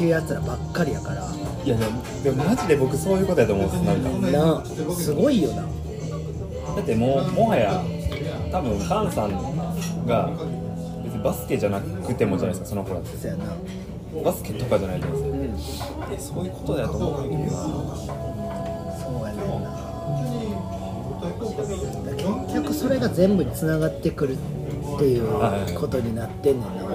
[0.00, 1.22] っていうやつらばっかりやから。
[1.62, 3.82] いやでもでもマジで僕そういうことやと思うんです。
[3.82, 4.30] なんか。
[4.30, 5.62] なすごいよな。
[5.62, 5.68] だ
[6.80, 7.84] ってもうもはや
[8.50, 10.30] 多分カンさんが
[11.04, 13.14] 別にバスケじゃなくてもじゃないですかその子らって。
[13.18, 13.44] そやな。
[14.24, 15.18] バスケとかじゃないじゃない
[15.50, 15.86] ですか。
[16.08, 16.14] うん。
[16.14, 19.80] えそういうことだと思うんだけどなそうやねんな。
[22.46, 24.38] 結局それが全部につながってくる
[24.94, 26.89] っていうことになってんねんな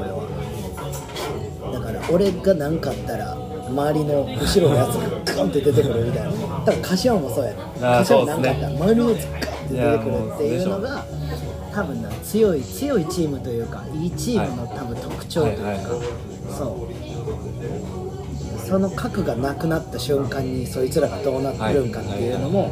[2.11, 3.35] 俺が何かあったら
[3.67, 6.31] 周りの後ろのやつがガンって出てくるみたいな。
[6.65, 11.05] 多分柏もそうやな柏も何かあったら周りのやつがガンって出てくるっていうのが
[11.73, 16.01] 多分な強い強いチームというかいいチームの多分特徴というか、はいはいはい。
[16.57, 16.87] そ
[18.63, 18.67] う。
[18.67, 22.71] その核がなくなった瞬間にそいつらがどうなってるんかっていうのも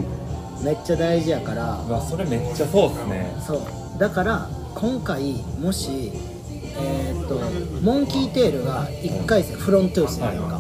[0.64, 1.80] めっちゃ大事やから。
[2.02, 3.36] それめっちゃそうっすね。
[3.46, 3.62] そう。
[4.00, 6.12] だから今回もし
[6.76, 7.40] えーっと
[7.82, 10.60] モンキーテールが1回戦フロントゥースやねんか、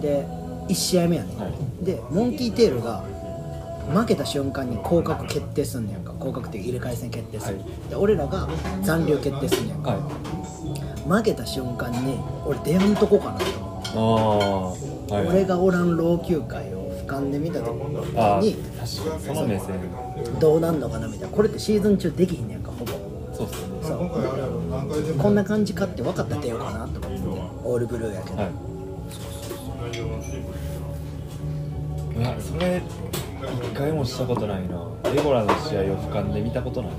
[0.00, 0.26] で
[0.68, 1.34] 1試合目やね。
[1.34, 1.50] ん、は
[1.82, 3.04] でモンキーテールが
[3.92, 6.12] 負けた瞬間に降格決定すんねやんか。
[6.12, 7.66] 降格っていう入れ替え戦決定する、はい。
[7.90, 8.48] で俺らが
[8.82, 11.08] 残留決定すんねやんか、はい。
[11.08, 13.44] 負けた瞬間に俺出やんとこかなと
[13.98, 15.26] 思って、はい。
[15.26, 18.56] 俺がおらん老朽会を俯瞰で見た時に。
[18.86, 19.80] その目線。
[20.38, 21.28] どうなんのかなみたいな。
[21.28, 22.92] これってシーズン中できひんねやんかほぼ
[23.46, 23.94] そうっすよねそ
[25.14, 27.28] うこんな感じかって分かったら出ようかなと思って。
[27.64, 28.50] オールブルーやけど、はい。
[32.18, 32.82] いやそれ
[33.42, 34.86] 一回もしたことないな。
[35.04, 36.92] エゴラの試合を俯瞰で見たことない。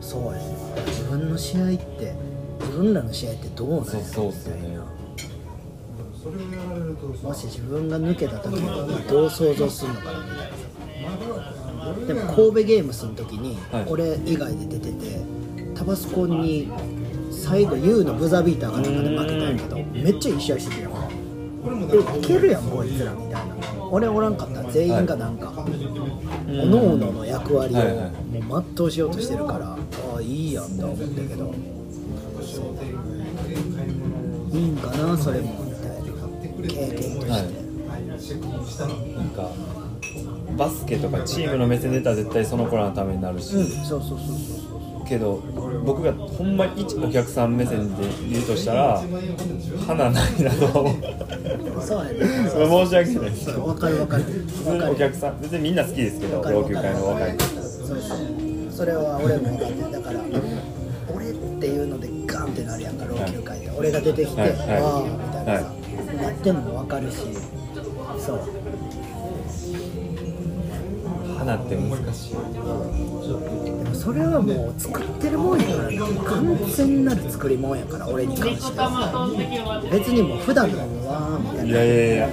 [0.00, 0.22] そう。
[0.22, 0.44] そうやね。
[0.86, 2.14] 自分の試合って
[2.60, 4.78] 自分らの試合ってどうなんやろそうそうっすよね
[7.22, 12.06] もし自分が抜けた時にどう想像するのかなみたいな。
[12.06, 13.86] でも神戸ゲームスの時にはい。
[13.88, 15.20] 俺以外で出てて
[15.76, 16.70] タバスコに
[17.30, 20.90] 最後 U のブザービーターかなんかで負けたんやけどめっちゃいい試合してたよ。
[21.66, 23.56] えいけるやんこいつらみたいな。
[23.90, 27.92] 俺おらんかったら全員がなんか、各々の役割をはいは
[28.36, 29.76] いもう全うしようとしてるから、あ
[30.16, 31.54] あいいやんとは思ったけど。
[34.52, 35.96] いいんかなそれもみたいな
[36.68, 37.26] 経験と
[38.66, 39.16] して、はい。
[39.16, 39.50] なんか
[40.56, 44.24] バスケとかチームの目線で言ったら絶対その子らのためになるし、うんそうそうそうそ
[44.62, 44.65] う
[45.08, 45.42] けど
[45.84, 49.02] 僕がほんまに一お客さん目線で言うとしたら
[49.86, 51.82] 花ないなと思う。
[51.82, 52.50] そうやね。
[52.50, 53.30] 申し訳ない。
[53.30, 54.22] ですそう分かる分かる。
[54.24, 57.98] 普通のお客さん別にみんな好きですけど老朽会の若い子そう
[58.70, 60.20] それは俺も分かってるだから
[61.14, 64.50] 俺っていうのでガンってなるやんか老朽会で俺が出てきて、はい。
[64.50, 64.82] はい。
[64.82, 67.18] わあみたいなさ、なってんのも分かるし。
[68.18, 68.40] そう
[71.46, 82.28] 花って難しいでもそれはもう作ってるもんやからな完全なる作りもんやから俺に関しては別にもう普段のわーみたいないやいやいや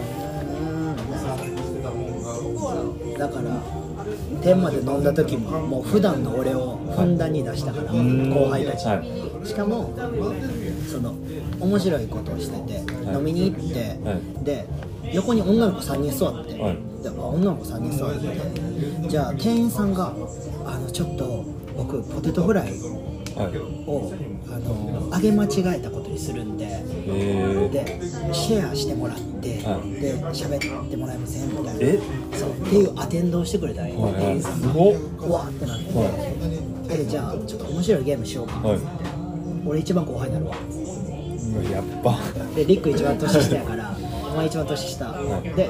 [3.20, 3.62] だから
[4.42, 9.94] 天まで飲んだ時ももう普段の俺をふんだんに出したから後輩たちはにしかも
[10.92, 11.14] その
[11.60, 13.16] 面白いことをしててはい。
[13.16, 14.44] 飲みに行ってはい。
[14.44, 14.66] で
[15.14, 16.54] 横に女の子3人座って。
[16.62, 17.04] はい。
[17.04, 19.08] であ女の子3人座って。
[19.10, 20.14] じゃあ店員さんが
[20.66, 21.44] 「あのちょっと
[21.78, 22.68] 僕ポテトフライ
[23.36, 23.58] はい。
[23.88, 24.12] を
[24.48, 26.68] あの揚げ間違えたことにするんで
[27.08, 28.00] えで
[28.34, 30.02] シェアしてもらって、はい。
[30.02, 31.72] で喋ってもらえませんみたいな。
[31.80, 32.00] え？
[32.34, 32.50] そう。
[32.50, 34.22] っていうアテンドをしてくれたんよ、はいはい。
[34.24, 34.68] 店員さんが。
[34.70, 34.74] う
[35.32, 38.68] わーってなって、はでじゃあちょっと面白いゲームしようか。
[38.68, 38.80] はい。
[39.66, 40.56] 俺一番後輩になるわ
[41.72, 42.20] やっぱ。
[42.56, 43.96] でリック一番年下やから
[44.34, 45.06] お前一番年下、
[45.46, 45.50] い。
[45.56, 45.70] で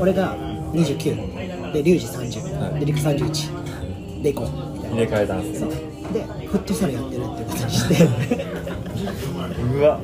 [0.00, 0.34] 俺が
[0.72, 2.80] 29でリュウジ30、はい。
[2.80, 4.52] でリック31で行こう。
[4.76, 4.96] みたいな。
[4.96, 5.70] 入れ替えたんすそう。
[5.70, 5.74] よ
[6.12, 8.04] でフットサルやってるっていうことにして。
[9.76, 10.00] うわ。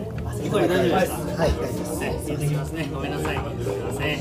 [0.51, 1.43] これ大丈夫ですか？
[1.43, 1.99] はい大丈夫です。
[2.01, 2.89] ね入れてきますね。
[2.93, 3.37] ごめんなさい。
[3.37, 3.43] すい
[3.77, 4.19] ません。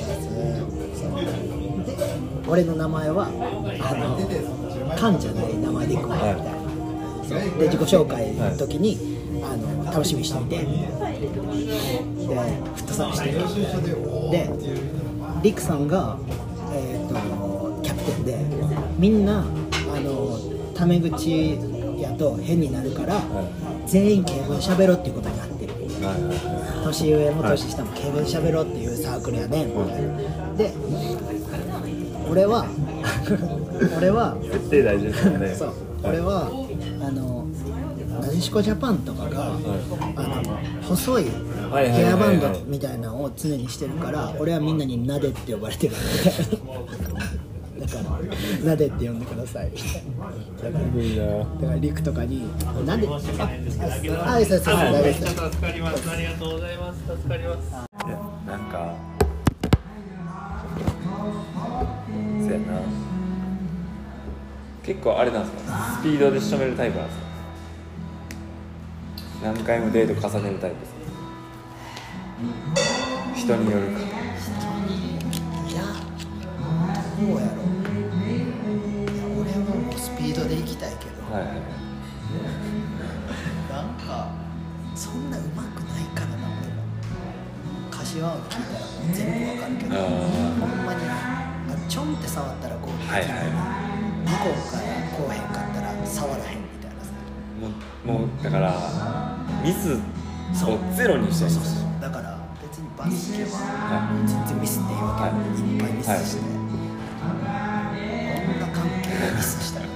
[1.86, 1.94] で
[2.48, 3.30] 俺の名前はあ
[3.96, 6.08] のカンじゃない名前でいこう。
[6.08, 6.42] みたいな、
[7.28, 7.40] そう。
[7.60, 8.98] で自己紹介の時に、
[9.44, 10.66] あの楽しみにしてみて
[11.54, 11.80] で
[12.76, 13.40] フットサルしてる
[14.32, 14.50] で
[15.42, 16.18] リクさんが、
[16.74, 18.38] えー、とキャプテンで
[18.98, 19.46] みんなあ
[20.00, 20.40] の
[20.74, 21.60] タメ口
[22.00, 23.22] やと変になるから、
[23.86, 25.74] 全員敬語で喋ろうっていうことになってる。
[26.84, 29.66] 年上も年下も敬語で喋ろうっていうサークルやね。
[29.66, 30.18] んみたいな
[30.58, 30.74] で
[32.30, 32.66] 俺は
[33.98, 35.56] 俺はい設定大事ですよね。
[35.56, 36.50] そうはい俺は
[37.02, 37.46] あの
[38.34, 39.60] なでしこジャパンとかが、あの
[40.82, 45.96] 細いヘアバンドみたいなのを常にしてるから俺はみんなになでって呼ばれてる。
[47.80, 48.04] だから
[48.66, 49.70] なでって呼んでください。
[49.72, 49.78] み
[50.60, 52.48] たいなだからいいなだからリクとかに
[52.88, 53.56] 「なんで?」ああそうそうそう
[54.40, 55.30] 大丈夫めっちゃです。
[55.52, 56.10] 助かります。
[56.10, 57.00] ありがとうございます。
[57.22, 57.72] 助かります。
[58.48, 58.96] なんか
[62.42, 62.64] そうやな。
[64.84, 65.98] 結構あれなんですか。
[66.00, 67.33] スピードで仕留めるタイプなんですか
[69.44, 70.94] 何回もデート重ねるタイプです。
[70.94, 71.00] か
[73.36, 74.02] 人によるかい
[75.76, 75.84] や
[77.20, 77.62] どうやろ。
[77.62, 77.66] う
[78.24, 81.24] いや俺はもうスピードで行きたいけど。
[81.34, 81.54] はいはい
[83.70, 84.32] なんか
[84.96, 86.84] そんな上手くないからな俺も
[87.92, 89.90] 柏を聞いたらもう全部わかるけど。
[89.96, 90.02] ほ
[90.66, 91.12] んまにあ
[91.90, 93.30] ちょんって触ったらこう、はいはい。
[94.24, 94.84] 向こうから
[95.18, 97.12] こうへんかったら触らへんみたいなさ。
[97.60, 97.68] も
[98.18, 99.33] うもうだから
[99.64, 99.94] ミス
[100.66, 101.88] をゼロにしたいんですよ。
[102.02, 105.34] だから別にバスケはは全然ミスっていいわけ、はい。
[105.58, 106.42] い、っぱいミスして、
[108.44, 109.80] 女関係でミスした。
[109.80, 109.90] らマ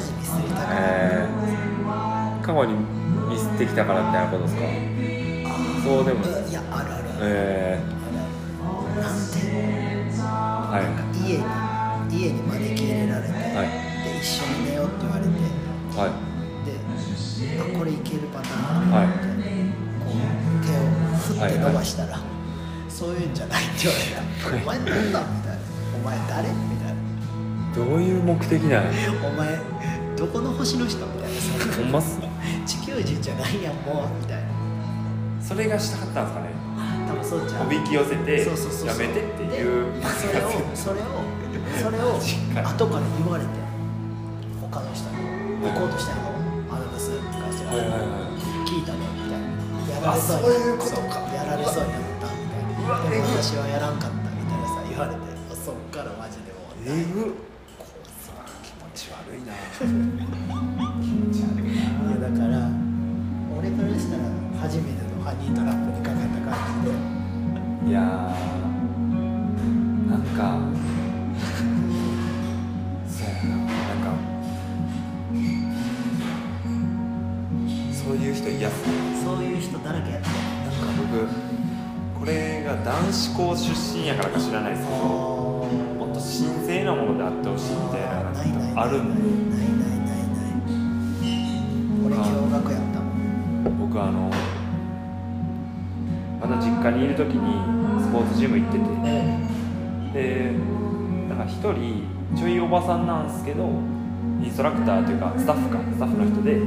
[0.00, 2.74] ジミスりたくない、えー、過去に
[3.28, 4.60] ミスってきたからみたいなことですか？
[5.82, 6.48] そうでもない。
[6.48, 7.08] いやあるある。
[7.08, 7.99] ある、えあるなんてー、
[21.80, 22.18] を振って伸ばしたら、
[22.88, 24.20] そういうんじゃないって言われた
[24.56, 25.58] 「お前なんだ?」みたいな
[25.96, 27.00] 「お前誰?」みたいな。
[27.74, 28.72] どういう目的なん？
[28.72, 28.90] や
[29.22, 29.58] 「お前
[30.16, 31.40] どこの星の人?」みたいな。
[31.40, 32.18] さほんまっす？
[32.20, 32.26] な
[32.66, 34.48] 地球人じゃないやんもうみたいな。
[35.40, 36.46] それがしたかったんですかね？
[37.08, 38.86] 多分そうじゃんおびき寄せてそうそうそうそう。
[38.88, 41.04] やめてっていうでそれを それを
[41.82, 42.18] それを
[42.68, 43.50] 後から言われて
[44.60, 45.16] 他の人に
[45.72, 46.20] 行こうとしたの。
[46.70, 47.64] あのブス会社
[48.64, 50.00] 聞いたねみたいな。
[50.00, 50.48] やられそうにな。
[50.50, 51.19] ったやられ
[51.70, 53.10] そうになったみたいな。
[53.10, 55.20] でも私はやらんかったみたいなさ言われて
[55.54, 57.49] そっからマジでもうえぐっ。
[88.90, 89.98] なんかないないないあるないない。
[90.00, 90.66] ないない
[92.06, 93.00] 俺驚愕やった。
[93.78, 94.30] 僕あの
[96.40, 98.84] まだ実家にいる時にスポーツジム行ってて。
[100.12, 100.50] で
[101.28, 102.02] なんか一人
[102.36, 103.62] ちょいおばさんなんですけど
[104.42, 106.60] インストラクターというかスタッフかスタッフの人で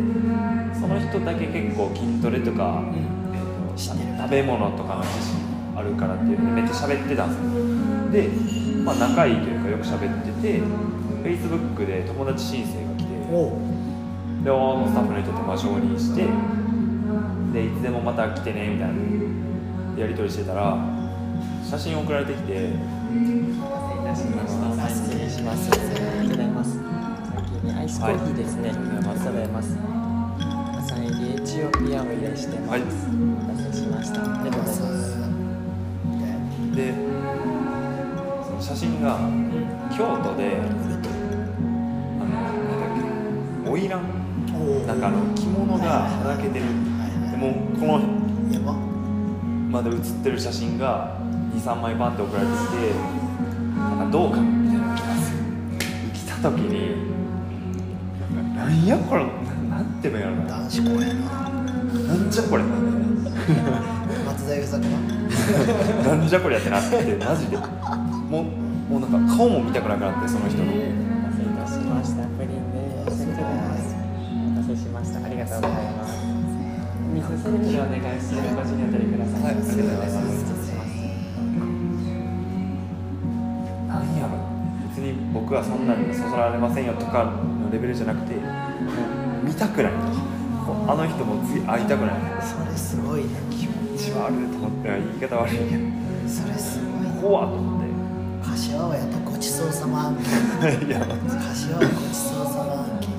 [0.74, 3.04] その人だけ結構筋トレとか、えー
[3.76, 5.42] と食べ物とかの知識
[5.76, 7.30] あるからっていうのでめっちゃ喋ってたん
[8.12, 8.30] ですよ。
[8.30, 8.30] で、
[8.86, 10.62] まあ、仲いいというかよく喋ってて
[11.24, 13.14] Facebook で友達申請が来て
[14.44, 16.28] でもうスタッフの人とまあ承認して
[17.54, 18.94] でいつでもまた来てねみたいな
[20.02, 20.78] やり取りしてたら
[21.64, 22.72] 写真送られてきて
[24.90, 25.72] 失礼します。
[25.72, 25.94] ありが
[26.24, 26.74] とうございます。
[26.74, 26.82] 先
[27.64, 28.70] にアイスコーヒーですね。
[28.70, 29.78] はいありがとうございます。
[30.78, 32.70] 朝入りエチオピアを入れしてます。
[32.72, 34.22] はいお待たせしました。
[34.22, 35.14] ありがとうございます。
[36.76, 36.94] で
[38.46, 39.18] その写真が
[39.96, 40.58] 京都で
[44.00, 46.66] け花魁なんかあの着物がはだけてる。
[47.32, 48.02] でもうこの
[48.54, 51.18] やばまで写ってる写真が
[51.56, 52.94] 23枚バンって送られてきて
[53.78, 55.34] なんかどうかみたいなの来ます。
[56.14, 57.14] 来た時に
[58.56, 59.26] なんやこれ
[59.70, 62.64] ななんて言えばいいのか男子校やなななんじゃこれ。
[62.64, 64.90] 松田優作な
[66.16, 67.58] なんじゃこりゃってなってマジで。
[67.58, 68.44] もう
[68.92, 70.72] もうなんか顔も見たくなくなってその人の
[78.36, 79.44] でお願いするご授業取りください。
[79.44, 80.94] はいありがとうございます失礼します。
[83.88, 84.34] なんやろ
[84.90, 95.70] 別に僕はそんなにそそられませんよとかのレベルじゃなくてもう見たくないあの人も次会いたくないそれすごいね気持ち悪いと思って言い方悪いけど
[96.28, 97.88] それすごいね怖と思って
[98.46, 100.24] 柏親とごちそうさま案件
[100.88, 103.10] いや柏親ごちそうさま案件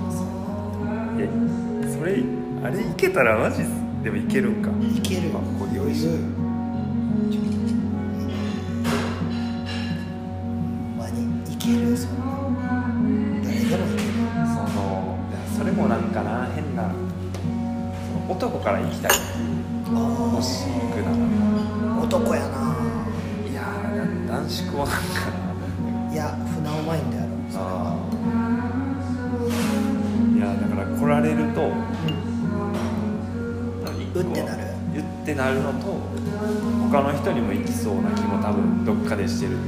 [1.19, 1.29] いや
[1.99, 2.23] それ
[2.65, 3.63] あれいけたらマジ
[4.03, 4.71] でもいけるんか
[18.65, 19.11] から行きたい。
[20.33, 21.19] 欲しくなる
[22.03, 22.75] 男やな
[23.49, 23.63] いや
[24.27, 24.95] 男子校なんか。
[26.13, 27.99] いや船尾マインドやろそれは
[30.31, 31.61] ないやだから来られると
[34.15, 34.63] うってなる
[34.95, 35.99] うってなるのと
[36.91, 39.63] 他の人にも行きそうな気も多分どっかでしてるっ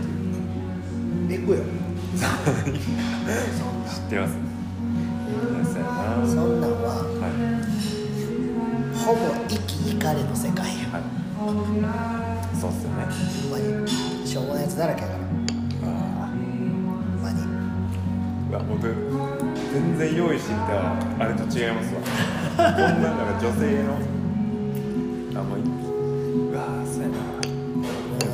[1.26, 1.40] ていう。
[1.40, 1.64] 行くよ。
[2.16, 4.45] 知ってます？
[9.06, 10.66] ほぼ生きいかれの世界。
[10.66, 11.02] やはい。
[12.58, 13.06] そうっすよね。
[13.48, 13.86] ほんまに。
[14.26, 15.20] しょうもないやつだらけやから。
[15.20, 15.22] あ
[16.26, 17.38] ほんまに。
[17.40, 17.46] ー
[18.50, 18.82] うわ僕
[19.72, 20.90] 全然用意してきた
[21.22, 22.00] あれと違いますわ。
[22.56, 23.94] こんななんか女性の
[25.40, 27.14] あもういうわーそうやな。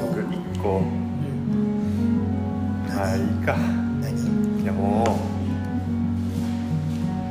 [0.08, 0.80] 僕一個。
[2.88, 3.58] まあいいか。
[4.00, 4.62] 何？
[4.62, 5.06] いやもう。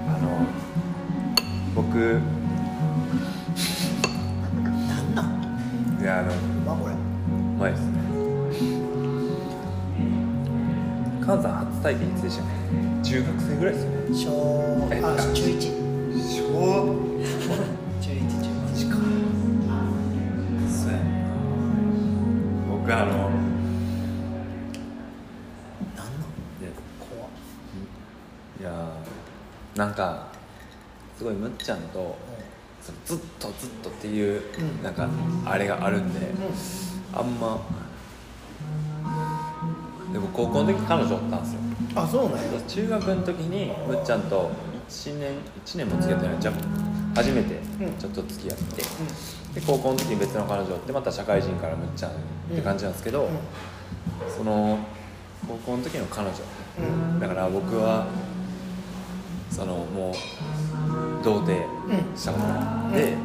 [0.07, 0.45] あの
[1.73, 2.21] 僕
[11.91, 12.45] 西初体験いつでしたっ
[13.03, 13.97] け中学生ぐらいですよね。
[14.13, 15.71] 小えあ中1小
[17.99, 18.95] 中1中1か
[20.69, 21.03] そうやな
[22.69, 23.11] 僕あのな
[26.03, 26.13] んなん
[28.59, 28.69] いや
[29.75, 30.27] なんか
[31.17, 32.15] すごいむっちゃんと
[33.05, 34.81] ずっとずっとっていう、うん。
[34.83, 35.07] なんか
[35.45, 36.19] あれがあるんで、
[37.13, 37.61] あんま。
[40.11, 41.59] でも高校の時彼女おったんですよ
[41.95, 42.61] あそうなんや。
[42.67, 44.51] 中学の時にむっちゃんと
[44.89, 45.33] 1年
[45.65, 46.53] 1年も付き合ってないじゃん
[47.15, 47.93] 初めてうん。
[47.97, 48.83] ちょっと付き合って、
[49.59, 52.13] で高校の時に別の彼女おってまた社会人からむっちゃんっ
[52.55, 53.29] て感じなんですけど、
[54.37, 54.79] その
[55.47, 56.35] 高校の時の彼女
[56.79, 57.13] うん。
[57.13, 58.07] うんだから僕は
[59.49, 61.61] そのもう童貞
[62.15, 63.17] したことない、で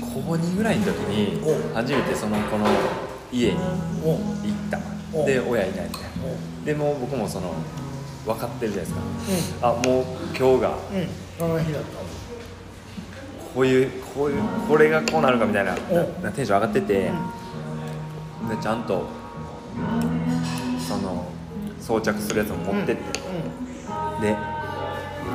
[0.00, 2.66] 高2ぐらいの時にお初めてその子の
[3.32, 3.58] 家に
[4.04, 4.78] お行った。
[5.12, 6.08] おで親いないみたいな。
[6.24, 7.52] おでもう僕もその
[8.24, 8.96] 分かってるじゃないで
[9.36, 10.04] すか、あもう
[10.36, 11.08] 今日がうん
[11.38, 11.88] その日だった
[13.54, 15.96] こういうこういうこれがこうなるかみたいなお。
[16.22, 17.10] なテンション上がってて、で
[18.60, 19.06] ちゃんと
[20.78, 21.26] その
[21.80, 23.02] 装着するやつも持ってって、
[24.22, 24.32] で、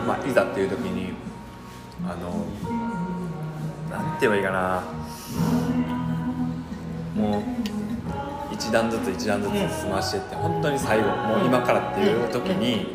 [0.07, 1.13] まあ、いざっていう時に
[2.05, 2.45] あの
[3.89, 4.83] なんて言えばいいかな。
[7.15, 7.78] もう
[8.59, 12.87] 一段ずつ一段ずつ済ましてって本当に最後もう今からっていう時に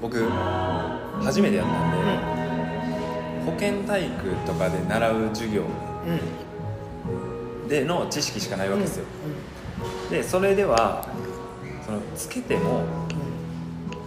[0.00, 0.26] 僕
[1.22, 5.64] 初めてやったんで保健体育とかで習う授業
[7.68, 9.04] での知識しかないわけですよ。
[10.10, 11.06] でそれでは
[11.84, 12.84] そのつけても、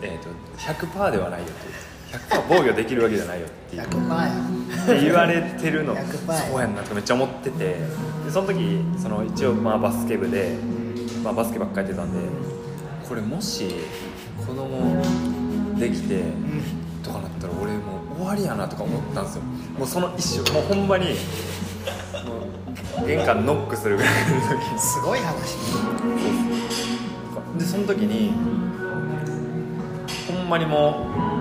[0.02, 1.75] えー、と100%ではないよっていう
[2.12, 3.82] 100%防御できるわけじゃないよっていう。
[3.82, 4.28] 100%や。
[4.84, 5.96] って言われてるの。
[5.96, 6.38] 100%や。
[6.40, 7.76] そうやんなってめっちゃ思ってて。
[8.26, 10.56] でその時その一応まあバスケ部で、
[11.24, 12.20] まあ、バスケばっかりやってたんで
[13.08, 13.76] これもし
[14.46, 15.04] 子供
[15.78, 16.24] できて
[17.04, 19.44] とかなったら俺もう終わりやなとか思ったんですよ。
[19.78, 20.54] もうその一瞬。
[20.54, 21.06] もうほんまに
[22.96, 24.80] もう玄関ノックするぐらいの時に。
[24.80, 25.58] すごい話。
[27.60, 28.34] でその時に
[30.28, 31.35] ほんまにもう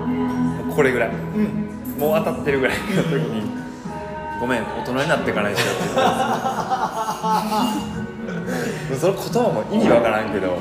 [0.75, 1.09] これぐらい。
[1.09, 1.99] うん。
[1.99, 2.77] もう当たってるぐらい。
[2.77, 3.43] の時に
[4.39, 4.63] 「ごめん。
[4.63, 6.03] 大人になってからにしよう」って言
[8.85, 10.57] ってその言葉も意味わからんけど。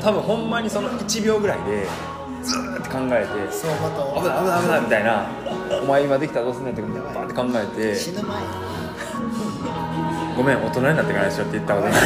[0.00, 1.86] 多分ほんまにその1秒ぐらいで
[2.42, 5.26] ずーって考えて相場「と危ない危ない危ない」みたいな
[5.82, 7.94] 「お前今できたらどうすんねん」ってバーって考えて。
[7.96, 8.42] 死ぬ前
[10.36, 11.98] 「ごめん大人になってからにしよう」って言ったことない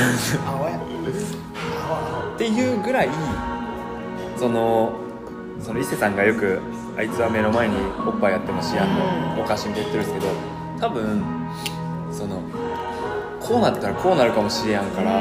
[2.35, 3.09] っていうぐらい
[4.39, 4.95] その
[5.63, 6.61] その伊勢さんがよく
[6.97, 10.27] あいつは目の前におっぱいやってもしやんのおかしみって言ってるんですけど
[10.81, 11.23] 多分
[12.13, 12.43] その
[13.41, 15.13] こうなったらこうなるかもしれやんから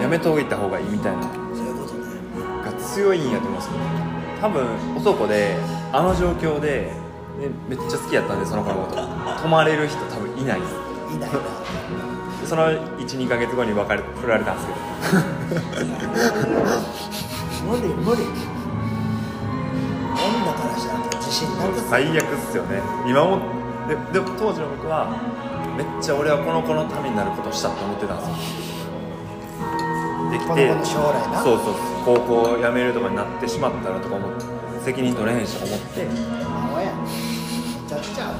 [0.00, 2.00] やめといた方がいいみたいなのそういうことね。
[2.64, 3.72] が強いんやと思うんですよ
[4.40, 4.66] 多分
[4.96, 5.56] 男で
[5.92, 6.92] あの状況で、
[7.40, 8.96] ね、めっちゃ好きやったんでその子のこと。
[9.42, 10.60] 泊まれる人多分いない。
[10.60, 10.80] んですよ
[11.14, 11.38] いないな。
[12.40, 12.68] で その
[12.98, 14.72] 12ヶ月後に別れ振られたんですけ
[15.54, 15.66] ど。
[17.66, 18.55] 無理無理
[20.82, 22.80] 女からしたら自信なくす最悪っすよね。
[23.06, 23.38] 今も
[23.88, 25.08] ででも当時の僕は
[25.76, 28.34] めっちゃ俺はこの子のためになることしたって思ってたんですよ。
[30.30, 30.68] できて
[31.42, 31.74] そうそう
[32.04, 34.44] 高校を辞めるとかになってしまったらとか思って
[34.84, 36.00] 責任取れへんし思って。
[36.00, 36.08] いや。
[36.10, 38.32] めちゃくちゃア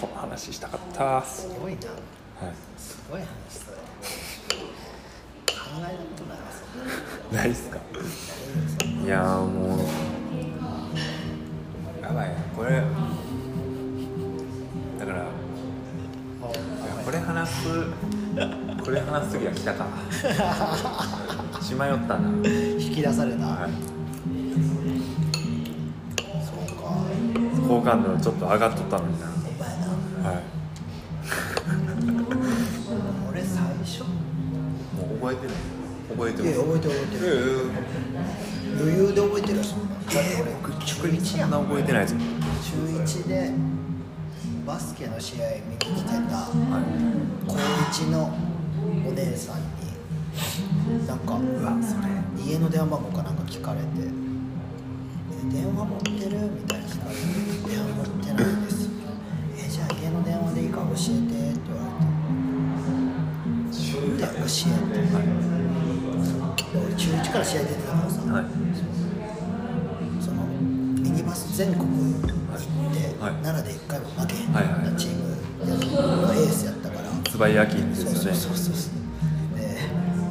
[0.00, 1.48] ホこの話したかったはす。
[1.60, 1.78] ごいな。
[1.78, 1.82] い。
[2.76, 3.76] すごい話それ。
[5.46, 6.44] 考えたことないわ
[7.32, 7.78] な ないっすか？
[9.04, 9.78] いやーもう
[12.08, 12.34] やばいな。
[12.56, 12.82] これ
[14.98, 15.26] だから
[17.04, 17.68] これ話す
[18.82, 19.86] これ話す時は来たか。
[21.62, 22.30] しまよったな。
[22.78, 23.70] 引き出された、はい。
[26.42, 26.96] そうか。
[27.68, 29.26] 好感度ちょっと上がっとったのにな。
[29.26, 30.42] はい。
[33.30, 34.04] 俺最初？
[34.04, 35.77] もう覚えてない
[36.08, 37.70] 覚えていや覚えてる覚えてる。
[38.80, 39.56] 余裕で覚えてる。
[39.58, 42.14] よそんなだって俺僕中1やんな覚えてないです。
[42.14, 42.22] 中
[43.24, 43.52] 1で
[44.66, 48.30] バスケの試合見に来てたはい高1の
[49.06, 52.08] お姉さんになんかうわそれ
[52.44, 57.22] 家の電話番号かなんか聞かれて「え電話持ってる?」みたいな聞かれて
[57.68, 58.88] 「電話持ってないです」
[59.56, 62.08] えじゃあ家の電話でいいから教えて」って言われて。
[64.18, 65.57] で教えて、俺
[66.96, 68.44] 中1から試合出てたからさ、はい。
[70.20, 70.42] その
[71.02, 71.88] ミニバス全国
[72.92, 73.32] で、はい。
[73.42, 74.62] 奈良で1回も負けへんか
[74.96, 75.28] チーム。
[75.58, 75.74] の
[76.34, 78.16] エースやったから、椿焼きですよね。
[78.16, 79.58] そうそうそうそう。
[79.58, 79.60] で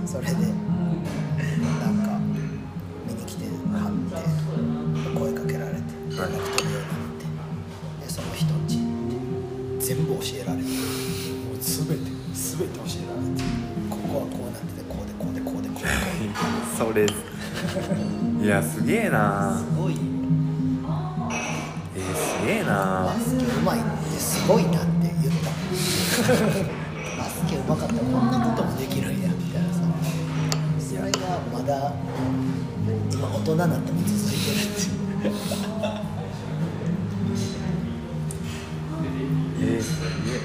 [0.06, 0.36] それで
[17.78, 19.56] いやすげえな。
[19.58, 20.00] すごいよ
[21.96, 23.06] えー、すげえな。
[23.06, 25.50] バスケうまいってすごいなって言った。
[27.18, 29.82] バスケうまかったらこんなこともできるんやみたいなさ。
[30.80, 31.94] それがまだ
[33.12, 35.34] 今大人になっても続いてるっていう。
[39.60, 40.40] えー、すげえ。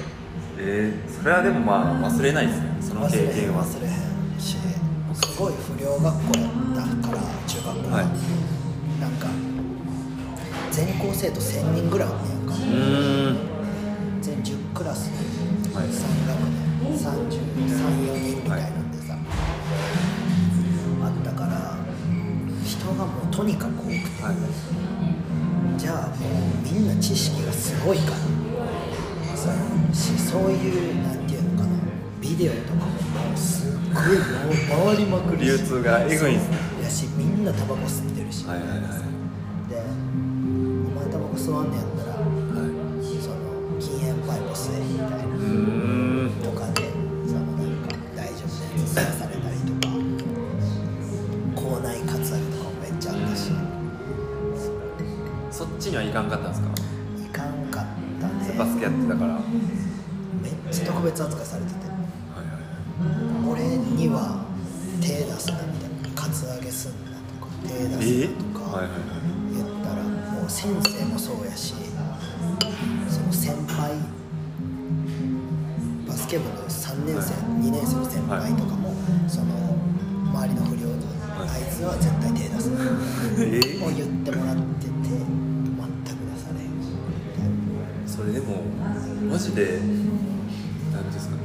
[0.57, 2.77] えー、それはでもまあ忘れないですね。
[2.79, 3.65] その経験は。
[3.65, 3.93] 忘れへん。
[4.39, 4.57] し
[5.13, 6.42] すごい不良学校だ
[11.23, 12.47] 生徒1000人ぐらいおんねやん。
[12.47, 12.53] か
[14.19, 15.09] 全10クラス。
[15.73, 15.85] はい。
[15.87, 19.15] 3学年334人みたいなんでさ、
[21.01, 21.77] あったから
[22.65, 25.79] 人がもうとにかく多くて、はい。
[25.79, 26.29] じゃあもう
[26.61, 28.17] みんな知識がすごいから。
[29.37, 29.53] さ
[29.93, 31.77] しそういうなんていうのかな。
[32.19, 35.45] ビデオとかももうすっごいもう回りまくるし。
[35.45, 36.57] 流通がえぐいんすね。
[36.83, 38.79] やしみんなタバコ吸ってるし、はいはいはい。
[39.69, 39.81] で
[41.45, 41.92] お前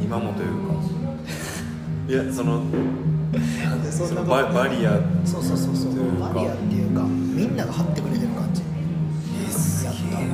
[0.08, 0.72] 今もというか。
[2.08, 4.98] いやそのなんでそんなババリア。
[5.22, 6.18] そうそうそうそう。
[6.18, 8.62] バリアっていうかみんなが張ってくれてる感じ。
[9.46, 10.00] えすやった。
[10.00, 10.28] げえ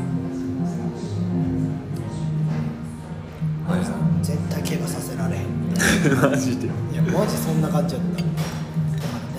[3.67, 4.25] はい。
[4.25, 5.45] 絶対怪我させられへん。
[6.31, 6.67] マジで。
[6.67, 8.23] いやマジそんな感じだった。
[8.23, 8.29] だか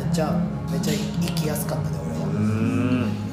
[0.01, 0.37] らめっちゃ
[0.69, 2.27] めっちゃ生きやすかったで俺は。
[2.27, 3.24] ん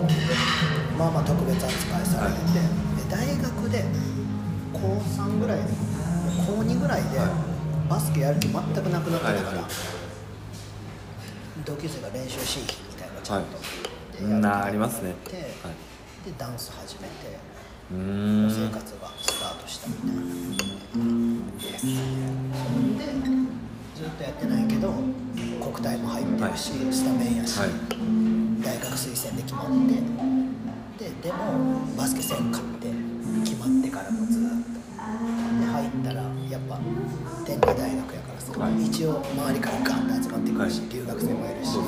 [0.00, 0.08] も
[0.98, 3.84] まあまあ特別扱いされてて、で大学で
[4.72, 5.64] 高3ぐらいで
[6.46, 7.28] 高2ぐらいではい。
[7.90, 9.64] バスケやる気全くなくなってたから、はいはい。
[11.64, 14.40] 同級生が練習しいみたいなちゃんと、はい。
[14.40, 15.14] なありますね。
[15.24, 15.44] で,、はい。
[16.24, 17.36] でダンス始めて
[17.90, 20.22] 生活がスタートしたみたいな。
[21.58, 21.90] ですで
[23.96, 24.94] ずっとやってないけど
[25.60, 27.70] 国体も入ってるし、スタメンやし、はい
[28.62, 29.94] 大学推薦で決まって。
[31.04, 32.88] ででもバスケせんかって
[33.44, 34.48] 決まってからもずっと。
[35.60, 36.78] で入ったらやっぱ
[37.46, 38.86] 天理大学やからさ、はい。
[38.86, 40.88] 一応周りからガンと集まってくるし、はい。
[40.90, 41.78] 留学生もいるし。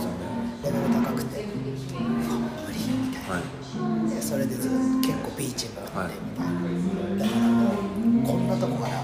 [0.64, 3.34] レベル高くてあ無理みたいな。
[3.34, 4.10] はい。
[4.10, 4.76] でそれでずっと
[5.08, 6.46] 結構ビーチがあってみたい
[7.18, 9.02] な、だからもうこんなとこから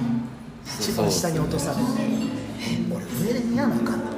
[0.64, 1.82] 一番下に落とされて
[2.60, 4.12] 「え俺上で見やなあかんの?」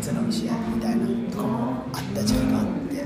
[0.00, 2.94] みたいな、こいつらの試合みたいなとかもあった時期があって。
[2.96, 3.02] で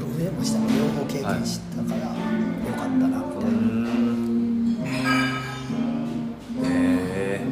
[0.00, 2.12] 上も下も両方経験したから、よ
[2.76, 3.54] かったなみたいな、
[6.68, 7.46] へえ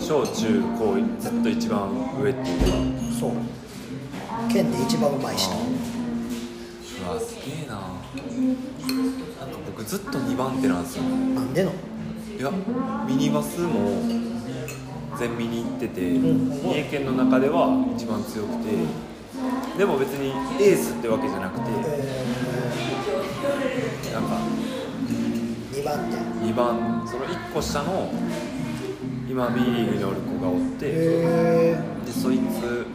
[0.00, 1.88] 小中高ずっと一番
[2.20, 2.66] 上っていうか
[3.18, 3.30] そう。
[4.52, 5.50] 県で一番うまい人。
[5.52, 5.54] う
[7.08, 7.74] わすげえな。
[7.74, 7.86] なん
[9.50, 11.72] か僕ずっと2番手なんですよなんでの？
[12.38, 12.50] いや
[13.06, 14.29] ミニバスも
[15.20, 16.48] 全見に行ってて、ん。
[16.62, 18.70] 三重県の中では一番強くて
[19.76, 20.30] でも別に
[20.64, 21.70] エースってわけじゃなくて
[24.10, 24.40] なんか
[25.74, 26.16] 2番手。
[26.46, 28.10] 2番その1個下の
[29.28, 32.86] 今 B リーグにおる子がおってへでそいつ、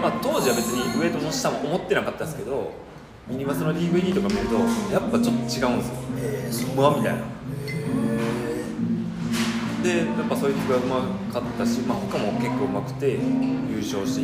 [0.00, 2.70] まあ、当時は別に上とも下も思ってなかったですけど
[3.26, 4.54] ミニバスの DVD とか見ると
[4.94, 5.72] やっぱちょっと違うんですよ。
[6.18, 7.35] えー、うまみたいな
[9.86, 11.00] でやっぱそいつがうま
[11.32, 14.22] かったし、まあ、他も結構うまくて優勝して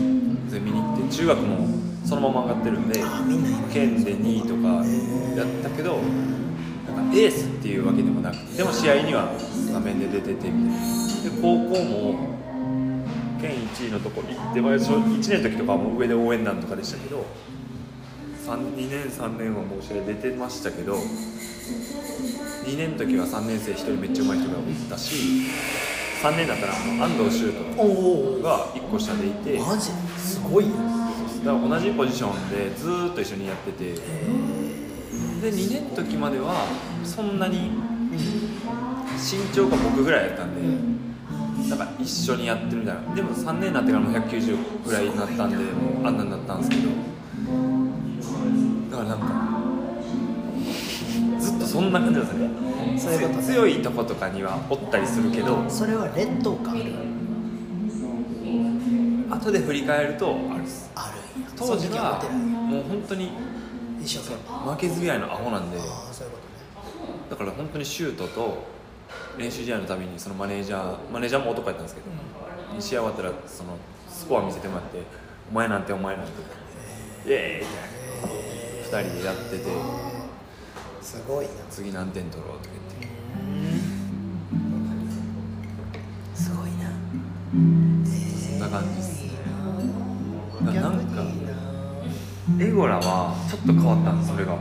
[0.49, 1.69] 全見に行って中学も
[2.05, 3.01] そのまま上がってるんで
[3.73, 4.85] 県で2位とか
[5.37, 5.99] やったけど
[6.95, 9.33] なんかエースっていうわけでもなくてでも試合には
[9.73, 11.03] 画面で出ててみたいな。
[11.23, 12.33] で高校も
[13.41, 17.25] 県1位のとこ行って、まあ、1年の時とかはもう上で応援団とかでしたけど
[18.45, 25.47] 2年3年はもう試合出てましたけど2年の時は3年生1人めっちゃ上手い人がいたし
[26.23, 29.91] 3年だったら安藤修斗が1個下でいてマジ？
[30.19, 30.77] すごいよ。
[31.45, 34.01] だから同じポジションでずーっと一緒にやっててで
[35.51, 36.67] 2年の時までは
[37.05, 37.71] そんなに
[39.19, 43.15] 身長が僕ぐらいやったんでだから一緒にやってるみたいな。
[43.15, 45.57] でも3年になってからもう190ぐらいになったんで
[46.05, 46.91] あんなになったんですけど
[51.73, 52.29] そんな感じなん
[52.95, 53.43] ですよね。
[53.43, 56.77] 強いとことかにはおったりするけどそれは劣等感
[59.31, 60.91] 後で振り返るとあるっす。
[60.95, 62.23] ある当時は
[62.69, 63.31] もう本当に
[64.03, 64.71] 一生懸命。
[64.71, 68.65] 負けず嫌いのアホなんでだから本当にシュートと
[69.39, 72.07] 練習試合のたびにそのマネージャーマネージャーも男やったんですけど、
[72.81, 73.79] 試合終わったらその
[74.11, 74.99] スコア見せてもらって
[75.51, 76.33] 「お前なんてお前なんて」
[77.27, 79.09] イエーイみたいな。
[79.09, 79.65] 2人でやってて
[81.03, 81.51] すごいな。
[81.69, 83.23] 次何点取ろうとか言って。
[86.35, 86.93] すごいな。
[87.51, 89.23] そんな感じです
[90.65, 91.53] だからなんか逆にいいな。
[92.65, 94.57] エゴラはちょっと変わったんですそれが。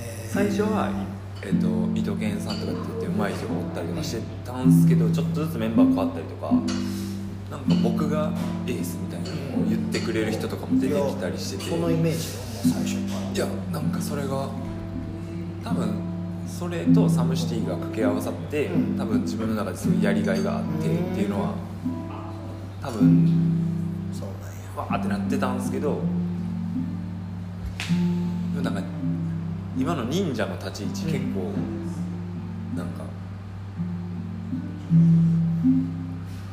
[0.00, 0.32] えー。
[0.32, 0.90] 最初は、
[1.42, 6.52] えっと伊藤健さんとかって言って上手い人がおったりとかしてたんですけどちょっとずつメンバー変わったりとか
[7.50, 8.32] なんか僕が
[8.66, 11.70] エースみたいなのを言ってくれる人とかも出てきたりしてて。
[11.70, 13.30] そのイメージよもう最初から。
[13.32, 14.48] いやなんかそれが
[15.64, 15.88] 多分
[16.46, 18.98] それとサムシティが掛け合わさってうん。
[18.98, 21.54] 多分自分の中ですごいやりがいがあってっていうのは
[22.80, 23.28] 多分
[24.12, 24.48] そうなんや。
[24.76, 26.00] わーってなってたんですけど
[28.54, 28.82] でもなんか
[29.76, 31.52] 今の忍者の立ち位置結構
[32.76, 33.04] なんか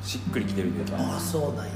[0.04, 1.04] しっくりきてるというか。
[1.14, 1.72] ああそうなんや。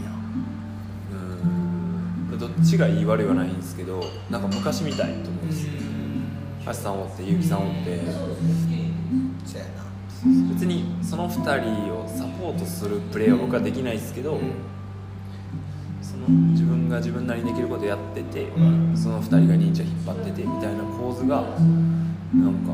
[2.31, 2.37] うん。
[2.39, 5.73] どっちがいい悪いはないんですけどなんか昔みたいと思うんですよ
[6.69, 7.99] 橋さんおって結城さんおって。
[9.45, 9.89] そうやな。
[10.53, 14.37] 別にその2人をサポートするプレーは僕はできないですけど、
[16.01, 18.47] その自分が自分なりにできることやってて、
[18.95, 22.73] その2人が忍者引っ張っててみたいな構図がなんか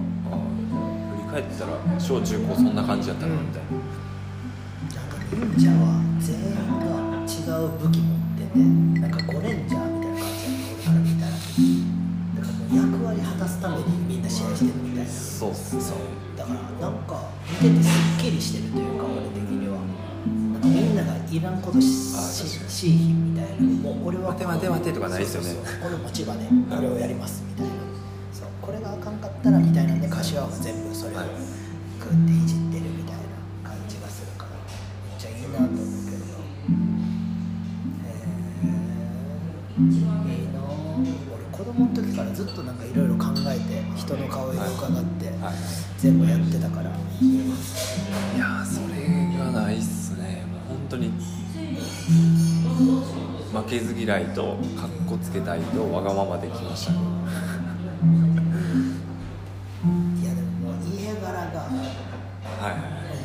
[1.14, 3.72] 振り返ったら小中高そんな感じやったなみたいな、
[5.00, 6.92] なんか忍者は全員が
[7.24, 7.30] 違
[7.64, 8.60] う武器持ってて
[9.00, 9.54] なんかゴレ
[13.56, 15.10] すためにみんな試合してるみたいな。
[15.10, 15.82] そうっすね。
[16.38, 19.80] だからなんか見ててすっきりしてるというか俺的には。
[20.26, 21.86] なんかみんながいらんことし
[22.18, 25.54] あししいみたいなもう俺は待て待て待てとかないですよね
[25.84, 27.72] この持ち場でこれをやりますみたいな
[28.34, 32.65] そうこれがあかんかったらみたいなんで柏は全部それをはいグーっていじって
[46.06, 46.92] 全部やってたから。
[46.92, 46.94] い
[48.38, 48.96] やーそれ
[49.44, 50.46] がないっすね。
[50.52, 51.12] もう本当に
[53.52, 57.00] 負けず嫌いとかっこつけたいとわがままできましたね。
[60.22, 62.82] いやでももう家柄がもはいはい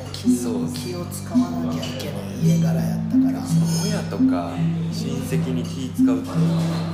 [0.09, 3.43] う気そう気を使わなきゃいけない家柄やったから。
[3.85, 4.57] 親とか
[4.91, 6.22] 親戚に気使うっ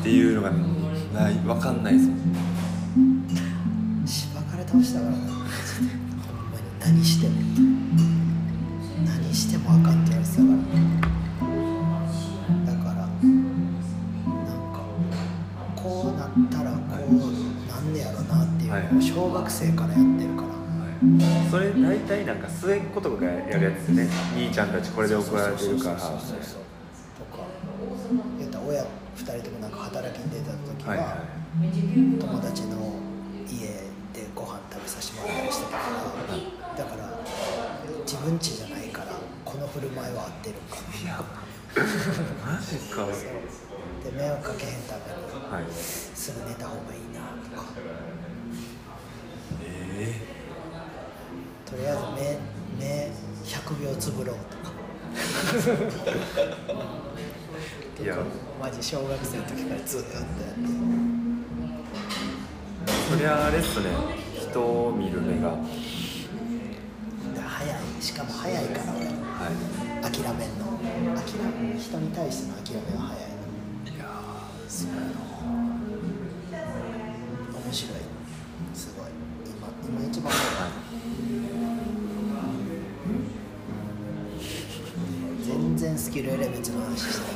[0.02, 2.18] ていうのがない分かんないですもん
[22.06, 24.08] 体なんか末っ子とかがやるやつですね。
[24.36, 25.98] 兄ちゃんたちこれで怒られてるから。
[25.98, 26.60] そうそうそうそう。
[27.18, 27.44] とか
[28.38, 28.86] 言ったら親2
[29.22, 31.26] 人ともなんか働きに出た時は、はいは
[32.20, 32.92] 友達の
[33.48, 33.66] 家
[34.12, 36.36] でご飯食べさせてもらったりしてたから、
[36.76, 37.18] だから
[38.04, 39.12] 自分家じゃないから
[39.44, 41.24] この振る舞いは合ってるんかいいや
[42.44, 43.06] マジか
[44.04, 45.16] で迷惑かけへんために
[45.50, 45.72] はい。
[45.72, 47.72] すぐ寝た方がいいなとか。
[49.62, 50.35] え
[51.76, 52.00] とりあえず
[52.80, 53.12] 目目
[53.44, 54.72] 100秒つぶろうとか。
[58.58, 60.28] マジ小学生の時からずっとやって
[63.10, 63.86] そりゃあれっすね。
[64.40, 65.58] 人を見る目が。
[67.46, 67.80] 早い。
[68.00, 68.94] しかも早いから。
[68.94, 69.08] 俺い。
[69.08, 70.64] 諦めんの。
[71.20, 73.30] 諦め人に対しての諦めは早い。
[73.30, 74.94] のいやーそうや
[77.64, 77.96] 面白い。
[78.74, 79.06] すごい。
[79.50, 79.68] 今
[80.00, 80.32] 今一番
[85.96, 87.32] スキルエレメンツの話して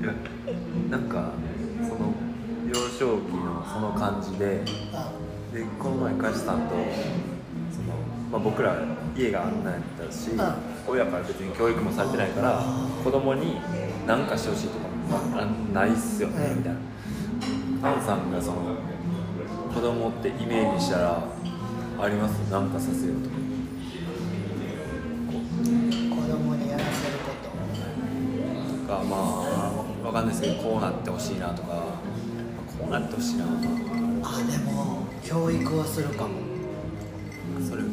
[0.00, 0.14] る
[0.46, 1.32] けなんか
[1.80, 2.14] その
[2.68, 5.12] 幼少期のその感じであ
[5.52, 6.74] でこの前カジさんと
[7.70, 7.94] その
[8.30, 8.76] まあ、僕ら
[9.14, 10.40] 家があんなんやったし、ん。
[10.88, 12.62] 親から別に教育もされてないから
[13.04, 13.60] 子供に
[14.06, 16.58] 何かしてほしいとか、まあ、あないっすよね、うん。
[16.58, 17.90] みたいな。
[17.90, 18.76] アンさんがその
[19.74, 21.24] 子供ってイメージしたら
[22.00, 22.38] あります？
[22.50, 23.36] 何かさせようとか
[28.98, 31.68] かまあわかんないですけどこうなってほしいなとか
[32.78, 33.48] こうなってほしいなあ
[34.50, 36.30] でも教育をするかも。
[37.68, 37.92] それどう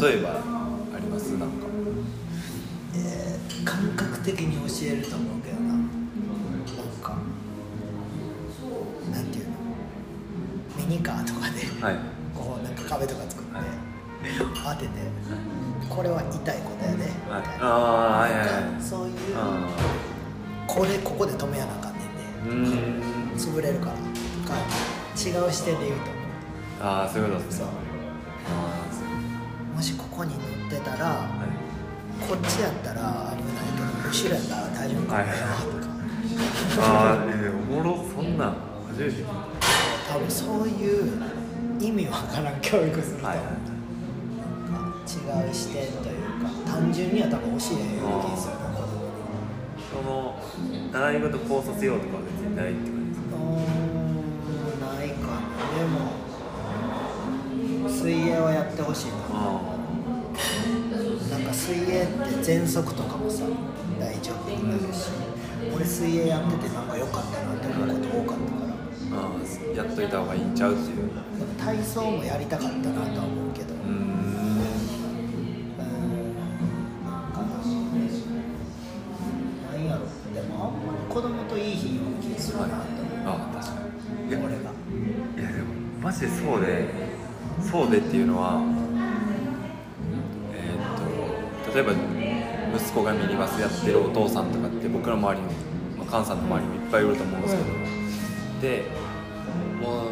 [0.00, 1.30] 例えばあります？
[1.36, 1.66] なんか。
[2.94, 5.72] えー感覚的に教えると思うけどな。
[5.72, 5.82] なん
[7.02, 7.16] か
[9.12, 9.52] なんていうの？
[10.76, 11.96] ミニカーとかではい。
[12.34, 13.64] こうなんか壁とか作って、はい。
[14.78, 14.92] 当てて
[15.88, 17.42] これは痛いことやで、みはい。
[17.60, 18.36] ああはいは
[18.77, 18.77] い
[20.78, 22.50] これここで止めやなあかんねんで。
[22.50, 23.36] ーうーん。
[23.36, 23.92] 潰れるから。
[23.94, 23.98] と
[24.48, 24.54] か
[25.16, 26.06] 違う視点で言うと。
[26.80, 27.66] ああそういうことですね。
[29.74, 38.56] もしここに乗ってたらはいこっちやったら危ないけど後ろやったら大丈夫かもよとか、ああえー、おもろそんなん
[38.88, 39.24] 初めて
[40.08, 41.22] 多分そういう
[41.80, 43.46] 意味わからん教育すると、たはいはい。
[43.46, 48.67] なんか違う視点というか単純には多分教えへんような気がするな
[49.90, 50.38] その
[50.92, 53.36] 習い事こうさせようとかは別にないって感じですか？
[54.86, 55.40] ないかな
[55.78, 55.94] でも
[57.88, 59.36] 水泳はやってほしいなあ
[61.30, 61.92] なんか水泳って
[62.42, 63.44] 喘息とかもさ
[63.98, 65.10] 大丈夫になるし。
[65.74, 68.72] 俺水泳やっててなんか良かったなって思うこと多かったから。
[69.18, 71.10] ーあーやっといた方がいいんちゃうっていう。
[71.58, 73.74] 体操もやりたかったなとは思うけど。
[73.74, 74.07] うーん
[87.70, 88.62] そうでっていうのは
[90.54, 91.92] えーっと例えば
[92.76, 95.52] 息子がミニバスやってるお父さんとかって僕の周りにも、
[95.98, 97.68] まあ、菅さんの周りにもいっぱいいると思うんですけど、
[98.60, 98.84] で
[99.80, 100.10] もう、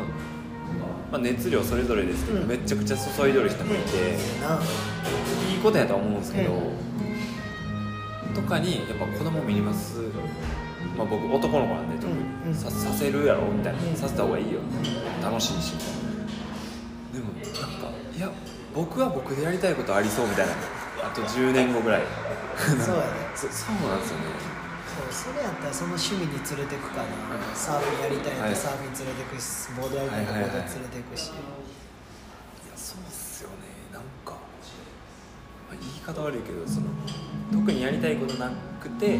[1.12, 2.48] まあ、熱量それぞれですけど、うん。
[2.48, 4.58] めちゃくちゃ注いどる人もいて、な
[5.52, 6.52] いいことやとは思うんですけど、
[8.34, 9.98] とかにやっぱ子供ミニバス、
[10.96, 12.48] まあ、僕男の子なんで特に、うん。
[12.48, 12.54] うん。
[12.54, 13.96] ささせるやろみたいな、うん。
[13.96, 14.60] させた方がいいよ。
[15.22, 15.74] 楽しいし。
[15.74, 16.05] でもなんかいや
[18.76, 20.52] 僕は僕でやりたいことありそうみたいな。
[21.00, 22.02] あと10年後ぐらい。
[22.60, 23.08] そうやね。
[23.34, 24.36] そそうなんですよね。
[24.92, 27.08] そうそれやったらその趣味に連れてくかな。
[27.56, 28.50] サーフィンやりたいったはい。
[28.52, 31.40] らサーフィン連れてくしボードやりたいったらボード連れてくし、い
[32.68, 33.64] やそうっすよね。
[33.96, 36.92] なんか、まあ、言い方悪いけどその
[37.52, 39.16] 特にやりたいことなくて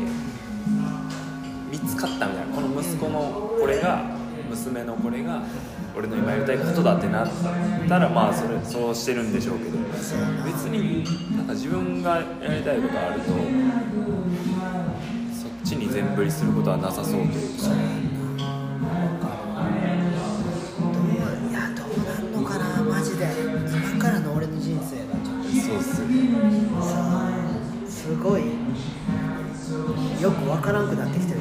[1.72, 2.52] 見つかったみたいな。
[2.52, 4.04] この息子のこれが
[4.52, 5.40] 娘のこれが
[5.97, 7.28] 俺の今やりたいことだってなっ
[7.88, 9.78] たらまあそれそうしてるんでしょうけど
[10.44, 11.03] 別に
[11.34, 12.22] なんか自分がや
[12.55, 13.28] りたいことあると
[15.32, 17.28] そっちに全振りすることはなさそうという
[17.59, 17.68] か。
[21.49, 23.26] いやどうなんのかなマジで。
[23.94, 26.14] 今からの俺の人生がちょっとそうっすよね。
[26.82, 27.32] さ
[27.88, 28.42] すごい。
[30.20, 31.36] よくわからんくなってきて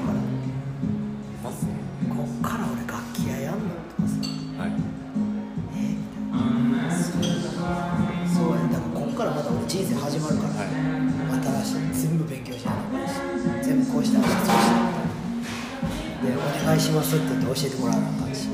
[17.18, 18.50] お願いしますって教えてもらわなあかんし。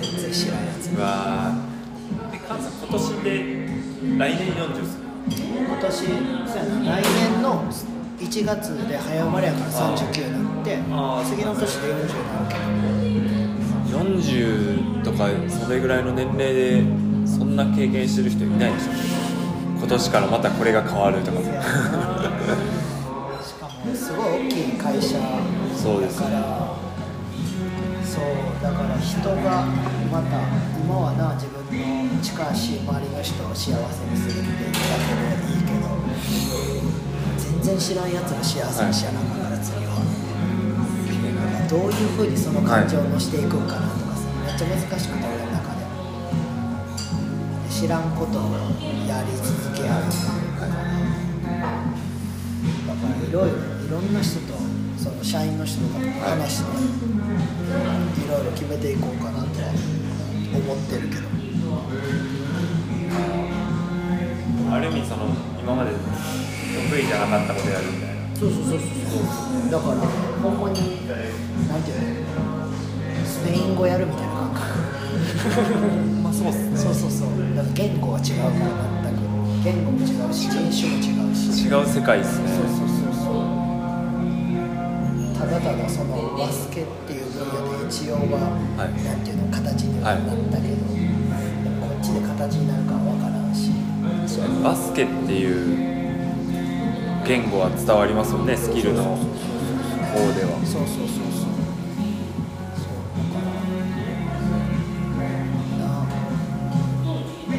[0.00, 0.90] 全然知らんやつ。
[0.90, 1.72] うわー。
[2.34, 3.30] え菅さん今年で
[4.18, 4.98] 来年40っす
[5.30, 7.64] 今年そうやな来年の
[8.18, 10.78] 1月で早生まれやから39になって
[11.28, 12.54] 次の年で40になるけ
[13.92, 16.82] ど40とかそれぐらいの年齢で
[17.26, 18.92] そんな経験してる人いないでしょ。
[19.78, 21.38] 今年からまたこれが変わるとか。
[23.42, 25.24] しかもすごい大きい会社だ
[25.76, 26.20] そうです。
[26.20, 26.71] ね
[28.62, 29.66] だから人が
[30.10, 30.40] また
[30.78, 35.88] 今はな自分の近しい周りの人を幸せにするっていうだけでいいけど
[37.38, 39.96] 全然知らんやつの幸せにしやなかんから次は、
[41.68, 45.86] どういうふうにその感情を乗していくんかなとかさ、めっちゃ難しくて俺の中で
[47.70, 48.52] 知らんことを
[49.06, 50.04] やり続けやる
[52.86, 53.56] だからいろいろ
[53.86, 54.54] いろんな人と
[54.98, 56.70] その社員の人とかと話して、
[57.32, 59.68] いろいろ決めていこうかなとは
[60.54, 61.22] 思ってるけど
[64.72, 65.26] ある意味その
[65.60, 66.00] 今まで得
[66.98, 68.84] 意じゃなかったことやるみたいなそうそうそうそ
[69.68, 69.70] う。
[69.70, 70.00] だから
[70.42, 72.32] ほんまになんていうの
[73.24, 74.66] スペイン語やるみたいな感覚。
[76.22, 76.76] まあそうっすね。
[76.76, 78.42] そうそうそうだから言語は違うか。
[78.42, 78.50] ら
[79.04, 79.20] 全く
[79.62, 80.48] 言語も違うし。
[80.50, 82.48] 人種も違うし違う世界ですね。
[82.48, 83.44] そうそうそうそう。
[85.38, 87.11] ただただそのバスケって
[87.92, 89.04] 一応は、はい。
[89.04, 93.68] なんていうの形にはなったけど、でもこっちで形になるかは分からんし。
[94.64, 95.76] バスケっていう
[97.28, 99.20] 言語は伝わりますもんねスキルの方で
[100.48, 100.56] は。
[100.64, 101.60] そうそうそうそう。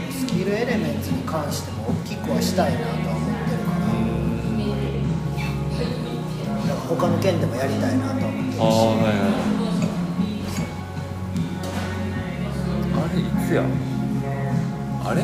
[0.10, 3.86] スキルエレメンツに関しても大きくはしたいなとは思ってるから。
[6.90, 8.58] 他の県でもやりたいなとは思ってるし。
[8.58, 9.63] はい
[13.60, 13.74] あれい
[15.04, 15.24] つやあれ？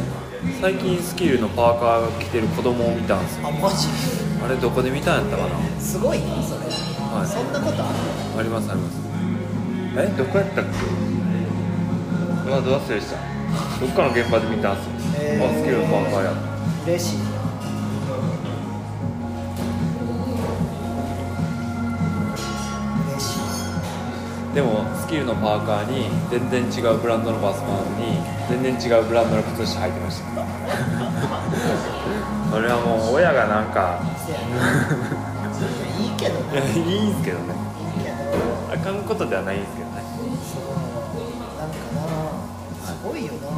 [0.61, 3.47] 最近スキルのパーカーが着てる子供を見たんですよ。
[3.47, 3.87] あマジ？
[4.43, 5.59] あれどこで見たんやったかな？
[5.79, 6.71] すごいなそれ、い。
[6.71, 7.95] そんなことある？
[8.39, 8.99] ありますあります。
[9.97, 10.69] えどこやったっけ？
[12.49, 13.17] うわど忘れした。
[13.79, 15.45] どっかの現場で見たんすよ、へー。
[15.45, 16.33] あスキルのパーカーや。
[16.85, 17.17] 嬉しい。
[17.17, 17.23] な
[23.09, 24.55] 嬉しい。
[24.55, 26.37] でもスキルのパーカーに全
[26.69, 30.45] 然違うブランドのバスパンに全然違うブランドの靴下履いてました。
[32.53, 34.03] それはもう親がなんか。
[35.97, 37.55] いいけどねいいんすけどね。
[37.97, 38.17] いいけど
[38.71, 40.03] あかんことではないんですけどね。
[40.53, 40.65] そう
[41.57, 42.05] なんかな
[42.85, 43.57] すごいよな、そ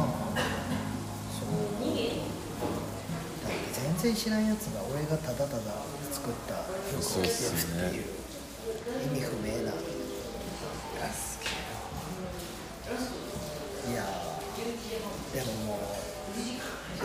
[3.52, 5.50] って全然知らんやつが俺がただただ
[6.10, 6.54] 作った
[6.88, 7.30] 服を着てるっ
[7.90, 8.04] ていう
[9.12, 9.72] 意味不明な
[12.92, 15.80] いやーでもも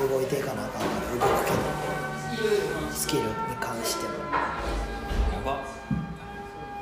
[0.05, 3.29] う動いていかなあかんから動くけどスキルに
[3.59, 4.13] 関しても。
[4.13, 4.19] や
[5.45, 5.63] ば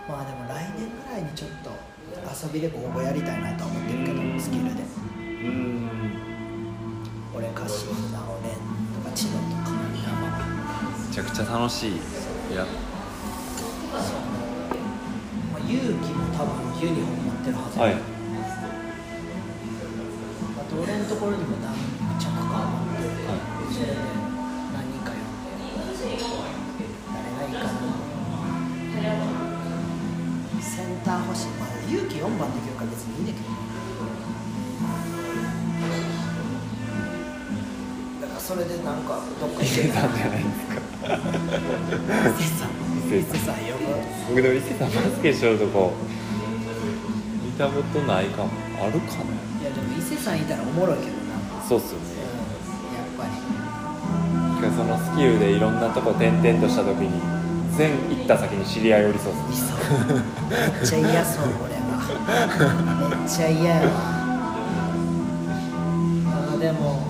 [0.07, 1.71] まあでも来年ぐらいにちょっと
[2.45, 4.81] 遊びでボーボーやりたいなとは思ってるけどスキルで。
[4.81, 5.89] うん
[7.35, 8.55] 俺カシーナオレン
[9.03, 9.71] とかチノとか。
[11.09, 11.91] めちゃくちゃ楽しい。
[11.91, 11.95] い
[12.55, 12.65] や。
[13.93, 18.14] まあ、勇気も多分ユニフォーム持ってるはずはい
[20.81, 21.73] 俺のところにも何
[22.19, 23.09] 着か持ってる、
[23.71, 23.93] それで
[24.73, 25.23] 何人か呼ん
[25.95, 26.03] で
[27.13, 27.71] 誰がいいかな
[30.61, 33.45] センター欲しいまあ勇気4番できるから別にいいんだけど
[38.21, 42.69] だからそれでなんかどっか行けたんじゃないですか伊勢さん
[43.07, 43.85] 伊勢さん呼ぶ
[44.29, 45.93] 僕でも伊勢さんバスケしとるとこ
[47.45, 48.49] 見たことないかも。
[48.77, 49.54] あるかない
[50.15, 52.05] やでも伊勢さんいたらおもろいけどな、うん、そうっすよね。
[52.95, 53.31] やっぱり。
[54.75, 57.21] そのスキルでいろんなとこ転々とした時に
[57.77, 59.53] 全行った先に知り合いおりそうっす。
[59.53, 59.75] いそ。
[59.75, 59.77] う
[60.49, 61.81] めっちゃ嫌そう俺が
[63.09, 63.91] めっちゃ嫌やわ。
[66.27, 67.05] あーでも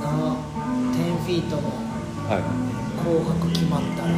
[0.00, 0.06] な
[0.94, 1.62] 10フィートの
[2.28, 2.42] はい。
[3.00, 4.14] 紅白決まったらど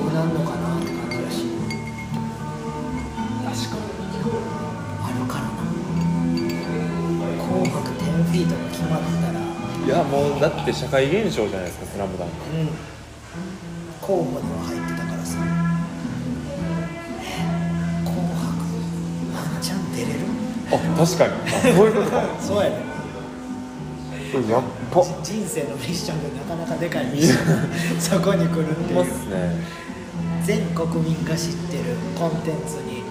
[0.00, 0.59] うなんのかな
[10.10, 12.34] もうだって社会現象じゃないですか「スラムダンク。
[12.56, 12.68] うん。
[14.00, 15.36] 候補には入ってたからさ。
[17.22, 17.24] え
[18.04, 18.40] 紅白。
[19.34, 20.20] ワンチャン出れる？
[20.72, 21.32] あ確かに。
[21.46, 22.22] あそういうことか。
[22.40, 22.76] そうやね
[24.48, 25.02] やっぱ。
[25.22, 27.06] 人生のミッションでなかなかでかい。
[27.06, 29.64] ミッションがそこに来るっていますね。
[30.44, 31.84] 全国民が知ってる
[32.18, 33.02] コンテンツに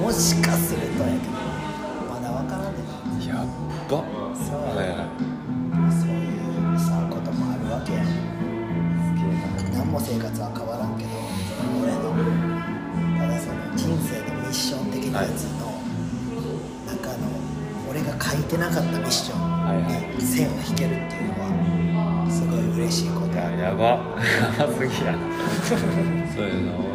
[0.00, 1.32] もしかするとやけど
[2.12, 3.28] まだわからんねん。
[3.28, 3.46] なやっ
[3.90, 4.04] ば。
[4.36, 4.91] そうやね
[9.92, 11.10] も生活は変わらんけど
[11.84, 12.16] 俺の
[13.20, 15.68] ただその人生のミッション的なやつの
[16.88, 17.28] 中の
[17.90, 23.34] 俺が書いてなかったミッションに線を引けるっていうのはすごい嬉しいこと。
[23.34, 24.00] いややば。
[24.56, 25.12] やばすぎや。
[25.68, 25.76] そ
[26.40, 26.88] ういうのい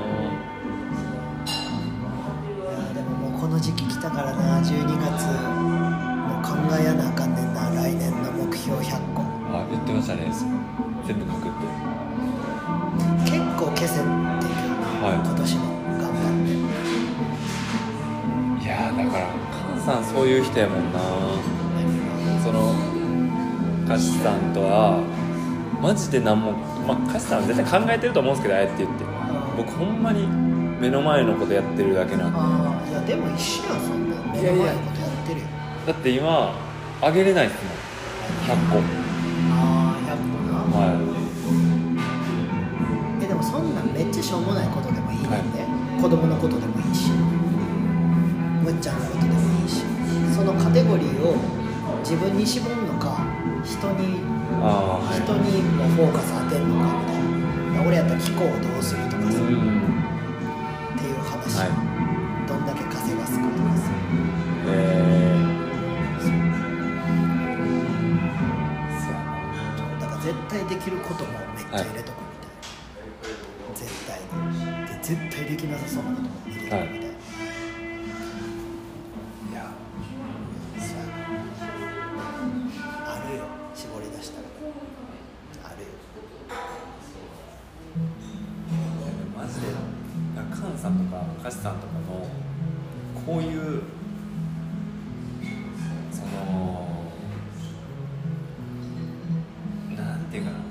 [2.66, 5.30] やでももうこの時期来たからな12月。
[5.30, 9.22] もう考えやなあかんねんな来年の目標100個。
[9.54, 10.34] あ言ってましたね。
[11.06, 12.07] 全部書くって
[20.28, 21.00] そういう人やもんな。
[22.44, 22.76] その
[23.88, 25.00] カシさんとは
[25.82, 26.52] マジで何も
[26.86, 29.06] まあカシさんは絶対考えてると思うんですけどああやって言って。
[29.56, 32.38] 僕ほんまに目の前のことやってるだけなんで。
[32.38, 34.18] ああいやでも一緒やんそんな。
[34.36, 35.48] 目の前のことやってるよ
[35.88, 36.52] だって今
[37.00, 38.60] あげれないっすもん。
[38.60, 40.60] 100個ああ100個な。
[40.76, 40.92] は
[43.24, 45.64] えでもそんなんめっちゃしょうもないことでもいいねんで、
[46.04, 47.16] 子供のことでもいいし。
[48.68, 49.47] むっちゃんのことでも
[51.20, 51.36] を
[52.04, 53.26] 自分に絞るのか
[53.64, 54.22] 人に
[54.62, 57.28] ああ人にもフォーカス当てんのかみたいな。
[57.88, 59.48] 俺やったら気候をどうするとかさ、うん
[60.96, 61.70] っていう話、はい。
[62.48, 63.92] どんだけ稼がすかとかさ。
[64.68, 64.72] え
[70.02, 74.58] だから絶対できることもめっちゃ入れとくみたいな、絶対に。
[74.88, 76.77] で絶対できなさそうなことも入れとく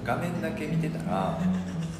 [0.06, 1.38] 画面だけ見てたら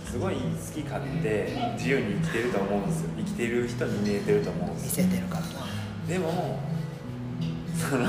[0.09, 0.41] すごい好
[0.73, 3.11] き勝手自由に生きてると思うんですよ。
[3.17, 5.07] 生きてる人に見えてると思うんで見すよ。
[5.07, 5.49] せてるからな。
[6.07, 6.61] でも
[7.77, 8.07] その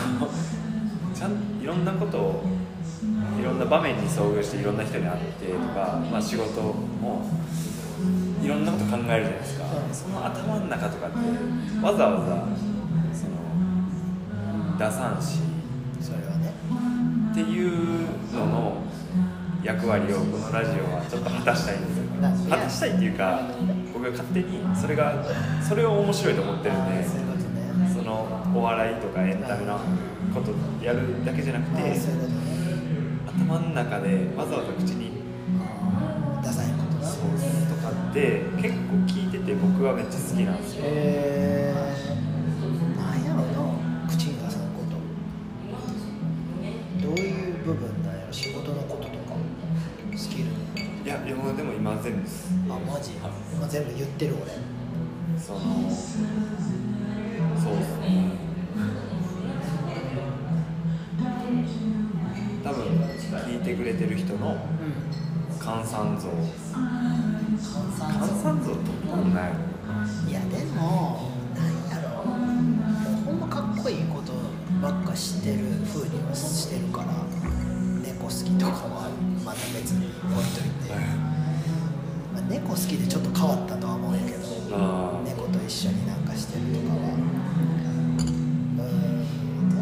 [1.15, 1.31] ちゃん
[1.61, 2.43] いろんなことを
[3.39, 7.27] いろんな場面に遭遇していろんな人に会ってとか、まあ、仕事も
[8.43, 9.93] いろんなこと考えるじゃないですか、うん。
[9.93, 11.17] その頭の中とかって
[11.83, 12.45] わざわざ
[13.13, 15.39] その出さんし
[15.99, 16.53] それはね。
[17.31, 18.76] っていうのの
[19.67, 22.03] 役割をこのラジオはちょっと果たしたいんですよ。
[22.49, 23.41] 果たしたいっていうか
[23.93, 25.25] 僕が勝手にそれが
[25.61, 27.05] それを面白いと思ってるんで
[27.93, 29.77] そのお笑いとかエンタメの
[30.33, 30.53] こと
[30.83, 31.99] やるだけじゃなくて
[33.27, 35.11] 頭の中でわざわざ口に
[35.59, 37.29] ああダサいことなそう
[37.67, 40.83] とかって結構聞いてて僕はめっちゃ好きなんですよ
[51.27, 52.47] いやいやもうでも今全部です。
[52.69, 53.11] あマジ？
[53.11, 54.53] 今全部言ってる俺。
[55.37, 55.67] そのそ
[57.71, 58.31] うですね。
[62.63, 62.85] 多分
[63.45, 64.57] 聞いてくれてる人のうん。
[65.59, 66.29] 換算像。
[66.29, 66.33] 換
[67.99, 69.55] 換算像どんなんやろ
[70.29, 72.23] いやでもなんやろ。
[72.23, 72.37] もう
[73.25, 74.31] ほんまかっこいいこと
[74.81, 75.57] ばっかしてる
[75.93, 77.07] 風にはしてるから
[78.01, 78.96] 猫好きとかは
[79.45, 80.63] また別に置いとい。
[80.87, 80.93] て、
[82.33, 86.97] まあ、猫好きでちょっと変わったとは思うんやけどあ猫と一緒になんかしてるとかは。
[86.97, 89.81] うーんでも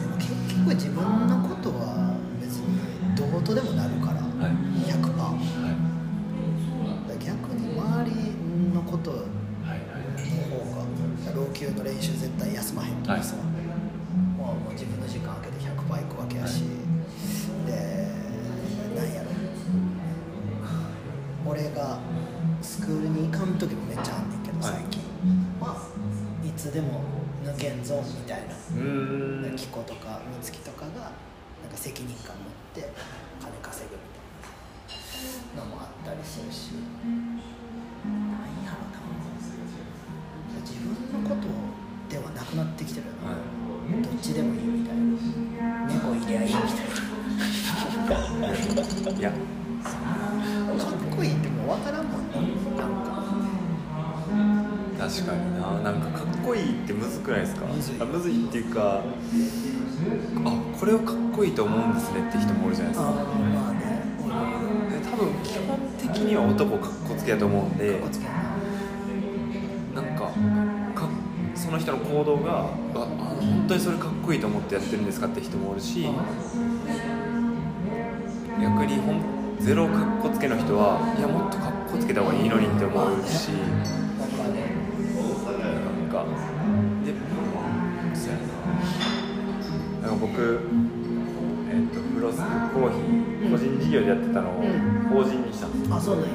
[0.00, 2.78] でも結局自分のことは別に
[3.16, 4.20] どうとでもなるから。
[4.20, 4.52] はい。
[4.90, 5.16] 100%。
[5.16, 5.34] は
[5.72, 7.24] い。
[7.24, 8.10] 逆に周り
[8.74, 9.80] のことのはい
[10.46, 13.34] 方が老朽の練習絶対休まへんとかさ、
[14.58, 16.64] もう自分の時間空けて100%行くわけやし、
[17.66, 18.08] で
[18.96, 19.30] なんやろ。
[21.46, 21.98] 俺が
[22.60, 24.74] スクールに行かん時もめっちゃあんねんけどはい。
[24.74, 25.02] 最近、
[25.60, 27.02] まあいつでも
[27.44, 28.54] 抜けんぞみたいな。
[28.54, 29.56] うーん。
[29.56, 30.90] キコとか美月とかが
[31.62, 32.92] なんか責任感持って
[33.40, 34.18] 金稼ぐみた
[35.56, 36.72] いなのもあったりするし。
[38.04, 38.96] なんやろな。
[40.62, 41.46] 自分のこと
[42.08, 43.36] ではなくなってきてるよな、は
[44.02, 45.02] どっちでもいいみたいな。
[45.86, 46.62] 猫いりゃいいみたい
[49.14, 49.30] いいや。
[49.30, 52.40] なかっこいいってもう分からんもんな。
[52.82, 53.06] なんか。
[54.98, 55.60] 確かにな。
[55.80, 57.64] なんかかっこいいってむずくないですか？
[57.66, 57.96] むずい。
[58.00, 59.02] あむずいっていうか
[60.44, 64.02] あこれをかっこいいと思うんですねって人もおるじゃないですあかーまあね。
[64.90, 67.92] で多分基本的には男かっこつけやと思うんで。
[67.92, 70.02] かっこつけんな。
[70.02, 70.20] なんか
[70.94, 71.08] か
[71.54, 76.06] その人の行動がああ本当にそれかっこいいと思ってやってるんですかって人もおるし
[78.60, 79.20] 逆にほん
[79.60, 84.28] ゼロかっこつけの人はいやもっとかっこつけた方がいいのにって思うしなん
[86.08, 86.24] か
[87.04, 87.12] で
[88.14, 88.38] そうや
[90.02, 90.08] な。
[90.08, 90.60] なんか僕
[91.70, 94.68] えっとフロスコーヒー個人事業でやってたのをうん。
[95.10, 95.96] 法人にしたんですよ。
[95.96, 96.30] あそうなんや。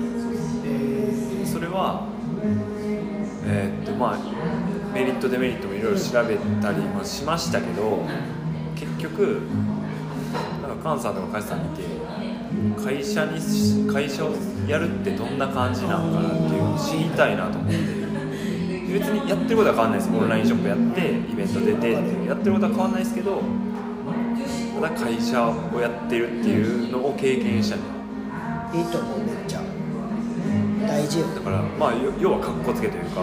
[0.65, 2.07] えそれは
[3.45, 4.17] えーっとまあ
[4.93, 8.05] メリットデメリットもいろいろ調べたりもしましたけど
[8.75, 9.41] 結局
[10.61, 11.83] なんか菅さんとか梶さん見て
[12.83, 14.33] 会社にし会社を
[14.67, 18.01] やるってどんな感じなのかなっていうのを知りたいなと思って。
[18.91, 20.11] 別にやってることは変わんないです。
[20.11, 23.41] オンラインショップやってイベント出てっていうやってることは変わんないですけど
[24.75, 29.61] ただ会社をやってるっていうのを経験したいいと思うめっちゃ
[30.85, 31.27] 大事よ。
[31.27, 33.21] だからまあ要要はかっこつけというか、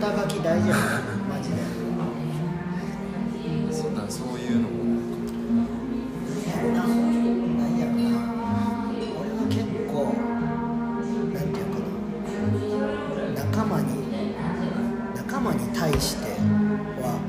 [0.00, 0.74] 肩書き大事よ
[1.28, 1.56] マジで。
[3.70, 4.76] そんなそういうのも
[6.48, 8.00] やるななんやろな
[9.20, 9.60] 俺は結
[9.92, 10.14] 構
[11.34, 11.76] なんていうか
[13.34, 13.44] な。
[13.44, 13.88] 仲間に
[15.16, 16.30] 仲間に対して
[17.02, 17.20] は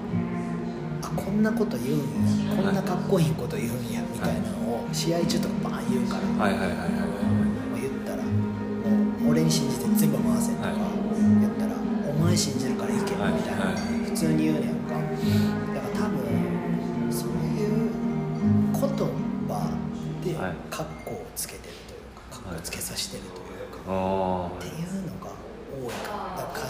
[1.42, 2.00] んなこと言うん
[2.48, 6.86] やこんなかっこいいこと言うんやみたいなのを試合中とかバーン言うから、はいはいはいは
[7.28, 7.31] い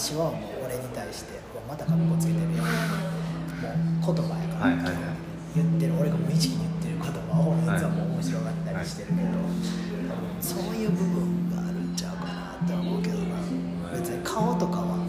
[0.09, 4.93] からだから柏はもう俺に対してまたカッコつけてるやんもう言葉やから、はいはいはい。
[5.53, 5.93] 言ってる。
[5.99, 9.29] 俺が無意識に言ってる言葉を実はもう面白がったりしてるけど、
[10.41, 13.37] そういう部分があるんちゃうかなって思うけどな。
[13.93, 15.05] 別に顔とかは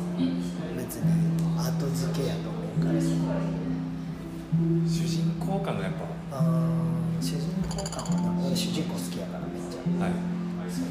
[0.77, 1.09] 別に
[1.57, 3.09] 後付けやと思うからさ。
[4.85, 6.05] 主人公感がやっぱ。
[6.37, 8.47] あー主人公感はな。
[8.47, 9.81] 俺主人公好きやからめっちゃ。
[10.05, 10.13] はい。
[10.69, 10.85] 主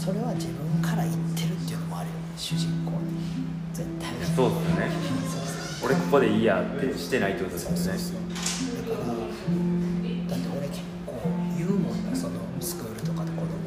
[0.00, 3.20] それは自分から言ってるっていうのもあるよね主人公に
[3.74, 4.10] 絶対。
[4.16, 4.88] にそうですね。
[5.84, 7.76] 俺ここでいいやってしてないってことですよね。
[8.88, 11.20] だからだって俺結構
[11.52, 13.60] 言うもんなそのスクールとかで子供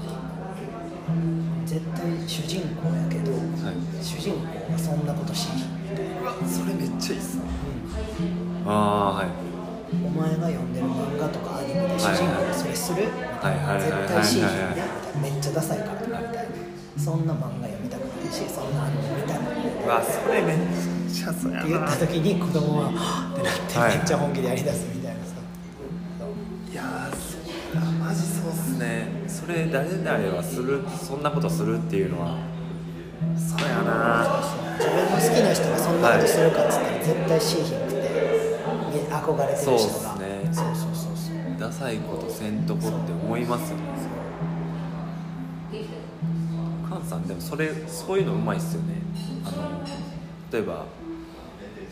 [1.14, 3.38] に絶対主人公やけど、は
[3.70, 3.78] い。
[4.04, 6.06] 主人公がそんなことしひんみたい。
[6.18, 7.44] なそれめっちゃいいっすね。
[8.66, 9.28] ああはい。
[9.94, 13.06] お前が読んでる漫画とかアニメで主人公がそれする？
[13.06, 14.02] みたいなはいはいはい。
[14.02, 14.50] 絶対しひんは
[15.22, 16.40] めっちゃダサいからみたいな。
[16.96, 19.84] そんな漫画読みたくないしそんなアニメ見たくない。
[19.84, 20.58] うわそれめっ
[21.12, 23.98] ちゃそうやって言った時に子供ははぁってなってはい。
[23.98, 25.26] めっちゃ本気でやりだすみたいな。
[25.26, 25.34] さ、
[26.72, 27.38] いやーそ
[27.74, 29.24] うだマジそうっすね。
[29.28, 32.38] それ誰々はするそんなことするっていうのは。
[33.36, 34.44] そうやな。
[34.78, 38.04] 自分の好きな人がそんなことするかっつったら絶対しひんくて
[39.10, 39.74] 憧れてる人が。
[39.74, 40.46] そうっすね。
[40.54, 41.60] そうそうそうそう。
[41.60, 43.84] ダサいことせんとこって思いますよね
[47.04, 48.96] さんでもそれそういうのうまいっすよね。
[49.46, 49.82] あの
[50.52, 50.86] 例えば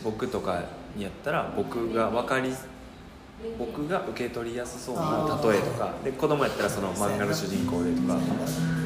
[0.04, 0.62] 僕とか
[0.96, 2.52] にやったら僕が分かり
[3.58, 8.18] 僕が受け取りやすそうな例えとかで子供やったらその漫画の主人公でとか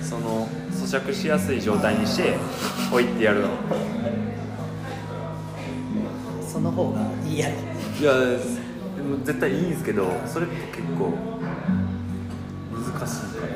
[0.02, 2.36] その咀嚼しやすい状態にして
[2.90, 3.48] ポイってやるの。
[6.46, 7.50] その方がいいや。
[7.50, 7.54] ろ
[8.00, 8.12] いや
[8.96, 11.12] でも絶対いいんですけどそれって結構
[12.72, 13.52] 難しいから。
[13.52, 13.55] ほ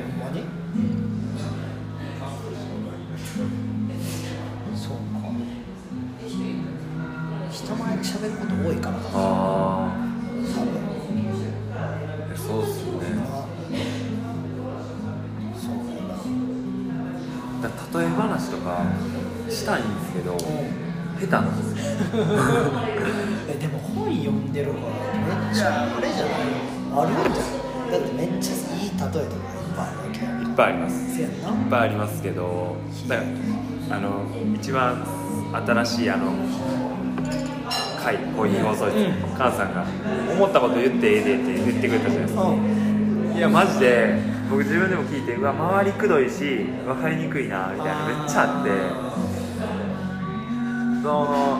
[8.01, 9.01] 喋ること多いからな。
[9.13, 9.91] ああ
[12.35, 13.05] そうっすよね。
[15.55, 15.75] そう
[17.61, 17.69] だ
[17.99, 18.81] 例え話とか
[19.49, 20.45] したいんですけど下
[21.19, 21.81] 手なんですよ。
[23.47, 24.83] えでも本読んでるから
[25.45, 26.33] めっちゃあれじゃない？
[26.93, 27.47] あるんじゃな
[27.89, 27.91] い？
[27.91, 29.25] だってめっちゃいい例えとかいっ
[29.75, 30.21] ぱいあるわけい
[30.51, 31.21] っぱいあります。
[31.21, 31.27] いっ
[31.69, 32.75] ぱいありますけど
[33.07, 33.23] だか
[33.89, 34.09] らあの
[34.55, 35.05] 一番
[35.53, 36.31] 新しいあの
[38.03, 39.13] 回コーヒー放送室うん。
[39.35, 39.85] 菅さんが
[40.33, 42.41] 思ったこと言ってええでって言ってくれたじゃないですか。
[42.43, 42.55] う。
[42.55, 44.19] んいやマジで
[44.49, 48.71] 僕自分でも聞いてうわ周りくどいし分かりにくいなみたいなめっちゃあって。
[51.01, 51.59] その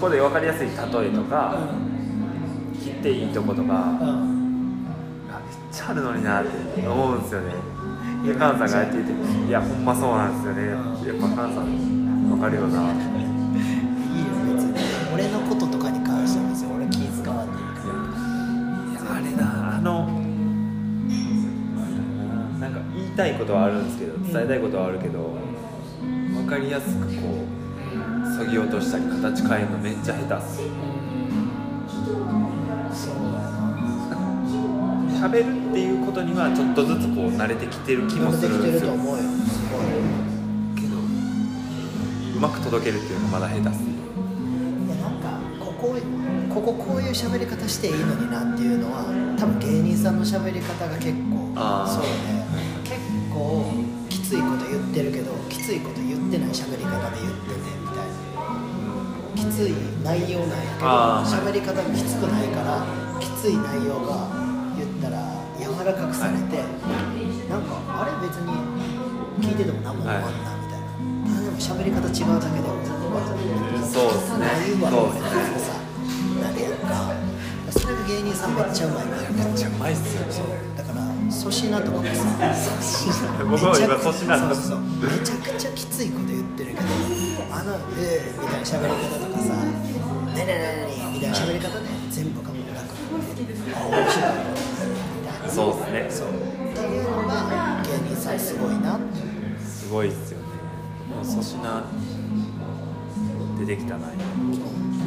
[0.00, 0.76] ここで分かりやすい例え
[1.10, 1.58] とか
[2.82, 4.08] 切っていいとことかうん。
[4.08, 4.38] うん
[5.30, 7.52] あめっちゃあるのになって思うんですよね。
[8.24, 9.12] で菅さんがやっていて
[9.46, 10.68] いやほんまそうなんですよね。
[10.68, 12.92] やっぱ菅さん分かるよな。
[12.92, 13.27] いい
[23.38, 25.30] ことはあるんですけど伝えたいことはあるけど
[26.34, 30.60] 分かりやすくこうそぎ落としたり形変えるのめっちゃ下手っす。
[35.18, 38.92] 喋るっていうことにはちょっとずつこう慣れてきてる気もするんですよ。
[40.76, 43.82] けどうまく届けるっていうのがまだ下手っす。
[43.82, 43.86] い
[44.88, 45.96] やなんかここ
[46.54, 49.06] こここういう喋り方していいのになっていうのは
[49.36, 51.52] 多分芸人さんの喋り方が結構
[51.88, 52.37] そうね
[59.58, 59.74] つい
[60.04, 60.86] 内容なんやけど
[61.26, 62.86] 喋り方がきつくないから
[63.18, 64.30] きつい内容が
[64.78, 65.18] 言ったら
[65.58, 66.62] 柔らかくされて、
[67.50, 68.54] なんかあれ別に
[69.42, 70.86] 聞いてても何も思わんなみたいな、
[71.26, 72.78] ただでも喋り方違うだけでも
[73.82, 74.46] そうですね。
[74.78, 75.42] そうみたい
[76.38, 77.10] なるやんか。
[77.72, 79.70] それが芸人さんめっちゃうまいからめっちゃう。
[79.72, 81.02] まいっすよだから
[81.34, 82.10] 粗品とかもさ
[83.50, 86.17] 僕は今粗品そうそうめちゃくちゃきつい言
[87.58, 89.50] あの「えー」みたいな喋り方とかさ
[90.32, 92.94] 「ねねねねみたいな喋り方で全部かもなく
[93.74, 94.36] あ面白いよ
[95.18, 95.50] みたいな。
[95.50, 96.22] そうですね。
[96.22, 96.30] そうっ
[96.72, 99.18] ていうのが芸人さんすごいなって。
[99.66, 100.44] すごいっすよね。
[101.10, 101.84] もう粗品
[103.58, 104.06] 出てきたな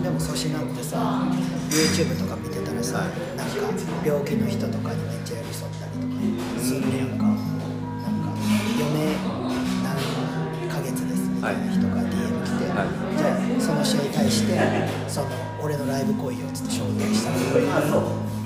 [0.03, 1.23] でも粗品ってさ
[1.69, 2.97] YouTube とか見てたらさ、
[3.37, 3.55] なんか
[4.03, 7.20] 病気の人とかにめっちゃ寄り添ったりとかすんねやんか
[16.01, 17.35] イブ来いよっつって招待したら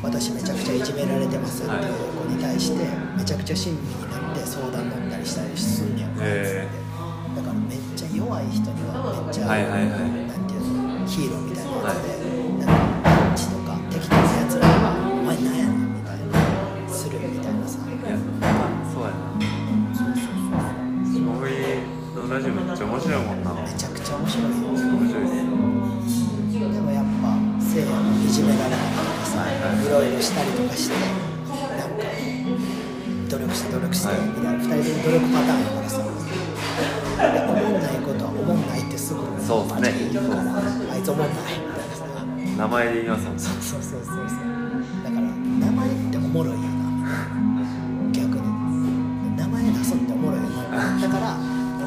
[0.03, 2.85] 私めちゃくちゃいじめられてますっていう子に対して
[3.17, 6.07] めちゃくちゃ親身になって相談乗ったりしたりするんねや。
[6.07, 6.64] んか、へ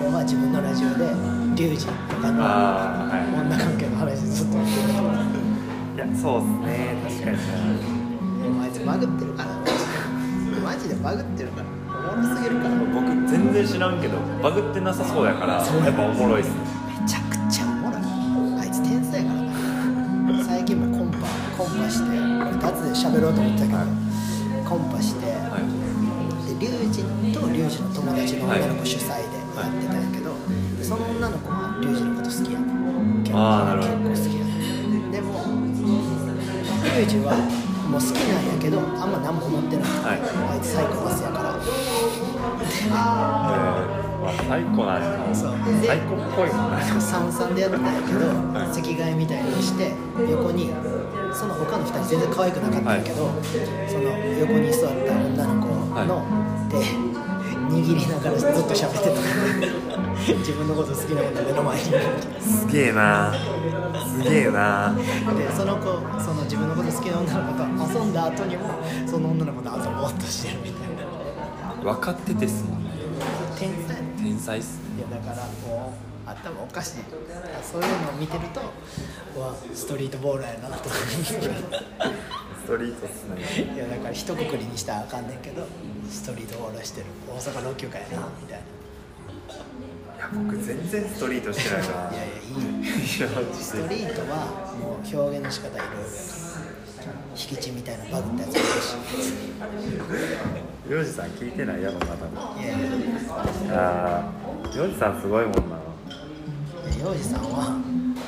[0.09, 1.05] 俺は自分のラジオで
[1.55, 3.29] リュウジとかのああはい。
[3.29, 4.89] 女関係の話ずっと言ってる。
[4.89, 6.97] いやそうっすね。
[7.05, 7.37] 確かに。
[7.37, 9.53] でもあいつバグってるから。
[10.65, 11.69] マジでバグってるから。
[12.09, 12.75] おもろすぎるから。
[12.75, 16.55] め僕全然知らんけどバグってなさそうやからやっぱおもろいっすね
[45.89, 46.71] 最高っぽいもん。
[46.71, 48.75] な三々でやってたんやけど、はい。
[48.75, 50.69] 席替えみたいにして横に
[51.33, 53.33] その他の2人全然可愛くなかったんやけど、
[53.89, 55.73] その横に座った女の子
[56.05, 56.21] の
[56.69, 56.77] 手、
[57.73, 59.89] 握りながらずっと喋ってた。
[60.29, 61.83] 自分のこと好きなこと目の前に。
[62.39, 63.33] すげえな。
[64.05, 64.93] すげえな。
[64.93, 65.85] でその子
[66.21, 68.69] その自分のこと好きな女の子と遊んだ後にも
[69.07, 70.89] その女の子と遊ぼうとしてるみたい
[71.83, 71.93] な。
[71.95, 72.91] 分かっててっすもんね。
[73.59, 73.97] 天才。
[74.23, 75.95] 天才っすねいやだからも
[76.27, 77.05] う頭おかしい。
[77.63, 78.61] そういうのを見てると
[79.37, 80.89] うわストリートボールやなと。
[80.89, 81.39] かス
[82.67, 83.41] トリートっすね。
[83.75, 85.67] いやだから一括りにしたらあかんねんけど
[86.11, 87.07] ストリートボールしてる。
[87.29, 88.29] 大阪老朽化やな。
[88.41, 91.87] みたいいや僕全然ストリートしてないな。
[91.87, 92.41] いやいやい
[92.83, 92.85] い。
[93.55, 96.13] ストリートはもう表現の仕方いろいろやから
[97.37, 98.95] 敷地みたいなバグったやつもいるし。
[100.89, 102.17] りょうじさん聞いてないやろまだ。
[102.63, 102.87] いやいや。
[103.71, 104.38] ああ
[104.73, 105.61] りょうじさんすごいもんな。
[106.91, 107.71] で洋二さんは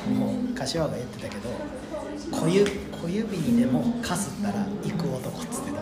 [0.09, 1.49] もう柏が言ってたけど
[2.31, 5.81] 小指小指にでもかすったら行く男っつってた。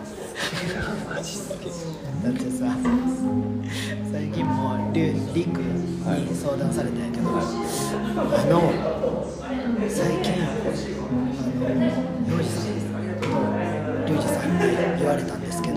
[2.24, 2.76] だってさ
[4.12, 6.02] 最近もリュリクに
[6.34, 7.32] 相談されたんやけど、あ
[8.50, 8.72] の
[9.88, 10.72] 最近あの
[12.28, 12.64] 洋二さん
[13.20, 13.26] と
[14.06, 14.60] リュウジさんに
[14.98, 15.76] 言われたんですけど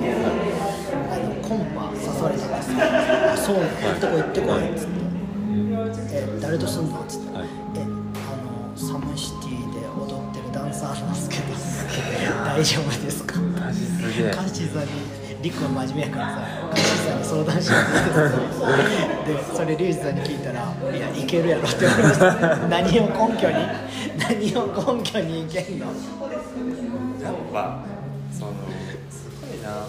[2.03, 2.71] 誘われたんです。
[2.71, 2.77] よ
[3.33, 4.93] あそうなんやどこ行ってこいっつって。
[6.11, 7.89] え誰とすんの?」っつって「はいえあの
[8.75, 11.43] サムシティで踊ってるダンサーなんですけど。
[12.45, 14.31] 大丈夫ですか?」マジすげえ。
[14.31, 14.89] カッシーさんに
[15.41, 16.37] リクは真面目やからさ
[16.71, 22.57] カッシーさんに相談しようってでそれリュウジさんに聞いたら「いやいけるやろ」って言われました。
[22.69, 23.11] 何を根
[23.41, 23.55] 拠に
[24.17, 25.87] 何を根拠にいけんの？
[25.87, 27.79] やっぱ
[28.31, 28.51] その
[29.09, 29.85] すごいな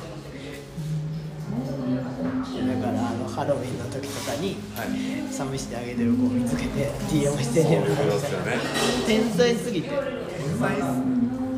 [1.54, 5.32] だからあのハロウィンの時とかにはい。
[5.32, 8.52] サムシティあげてる子を見つけて DM してんねやろそうですよね
[9.06, 9.88] 天才すぎて。
[9.90, 9.98] 天
[10.58, 10.78] 才い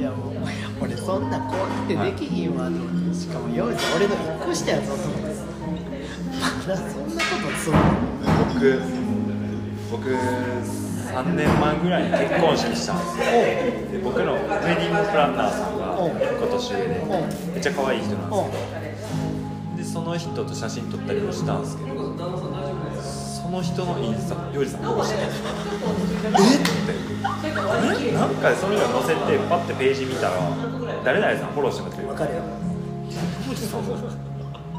[0.02, 0.34] やもう
[0.80, 5.36] 俺そんなこうってできひんわと思ってしかもヨウジ俺の1個下やぞと思って。
[6.36, 7.78] まだそんなことすんの。
[8.54, 8.80] 僕
[9.90, 13.24] 僕3年前ぐらいに結婚式したんですよ。
[13.92, 14.40] で僕のウェ
[14.76, 17.52] ディングプランナーさんが今年上でう。
[17.52, 18.50] めっちゃ可愛い人なんですよ
[18.80, 18.85] で
[19.96, 22.02] その人と写真撮ったりもしたんですけどそ
[23.48, 25.28] の人のインスタヨウジさんフォローしてえっ
[27.40, 27.52] てえ
[28.12, 30.38] なんかそれが載せてパッてページ見たら
[31.02, 32.42] 誰々さんフォローしてますよわかるよ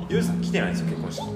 [0.07, 1.29] ヨウジさん来てないんですよ結婚式い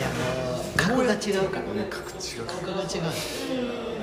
[0.00, 0.14] やも
[0.62, 2.72] う格が違うから格違う格が。
[2.72, 2.78] 違う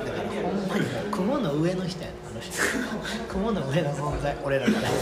[0.06, 2.54] だからほんまに雲の上の人やねあの人
[3.30, 4.88] 雲の上の存在俺らから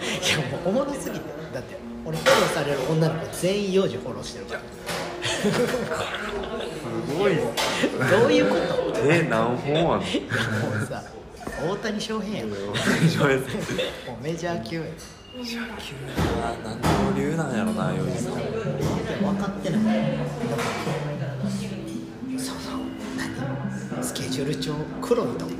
[0.00, 4.60] いやもうおもろすぎてだって俺フォローされる女の子全員幼児フォローしてるから。
[7.18, 7.42] ごいど
[8.26, 8.56] ういうこ
[8.92, 9.88] と手何本あんの？
[9.88, 10.00] もう
[10.86, 11.02] さ
[11.70, 12.48] 大谷翔平やん。
[12.50, 12.58] もう
[14.22, 14.82] メジャー級や
[15.36, 15.44] 何
[17.04, 18.42] の理由なんやろな洋一さん分
[19.36, 19.80] かってない。
[22.38, 22.76] そうそう。
[23.16, 25.44] 何スケジュール帳黒いと。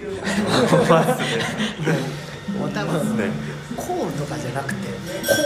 [2.59, 3.31] もう多分ね
[3.79, 4.95] こうとかじゃなくてこ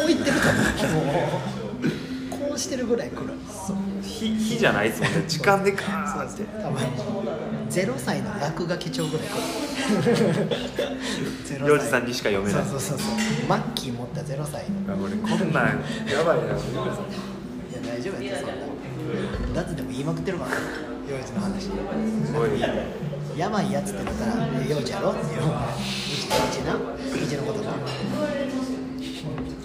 [0.05, 0.49] う言ってると
[0.87, 1.05] 思う。
[1.05, 1.89] もう。
[2.49, 2.59] こう。
[2.59, 3.77] してるぐらい黒いそう。
[4.03, 6.83] 火火じゃないですもんね時間でカーンって多分
[7.71, 9.27] 0歳の落書き帳ぐらい
[11.49, 12.81] 黒い洋一さんにしか読めないそう。
[12.81, 12.99] そう。
[12.99, 13.09] そう。
[13.09, 13.15] そ
[13.45, 13.47] う。
[13.49, 16.57] マッキー持った0歳の俺こんなんやばいないや
[17.85, 21.71] 大丈夫やってそんなだってでも言いまくってるから幼児の話す
[22.33, 22.51] ごい
[23.37, 26.79] やばいやつって言ったら「幼児やろ?」っていううちうちなう
[27.27, 27.71] ちのことが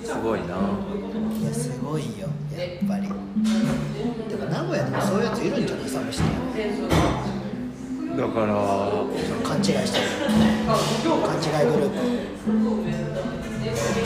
[0.03, 0.49] すごいない
[1.45, 2.27] やすごいよ
[2.57, 3.03] やっぱり。
[3.03, 8.53] でも名古屋でもそういうやついるんじゃないサムシティだから
[9.48, 10.06] 勘違いしてる
[10.65, 11.95] 勘違いグループ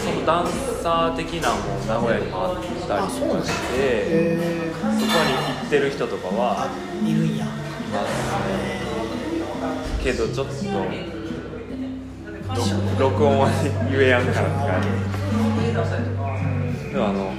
[0.04, 0.46] そのダン
[0.84, 2.62] サー的なもん名古屋にもあった
[2.98, 5.08] りあそうなんですしてへそこに行
[5.66, 6.68] ってる人とかは。
[7.06, 7.46] えいるんや。
[7.46, 8.10] います
[8.68, 8.71] ね
[10.04, 10.54] けどちょっと
[13.00, 13.50] 録音は
[13.92, 14.48] 言えやんから。
[14.48, 14.88] って感じ
[16.92, 17.32] でもあの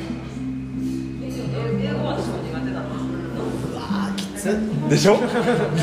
[4.17, 4.45] きつ
[4.89, 5.29] でしょで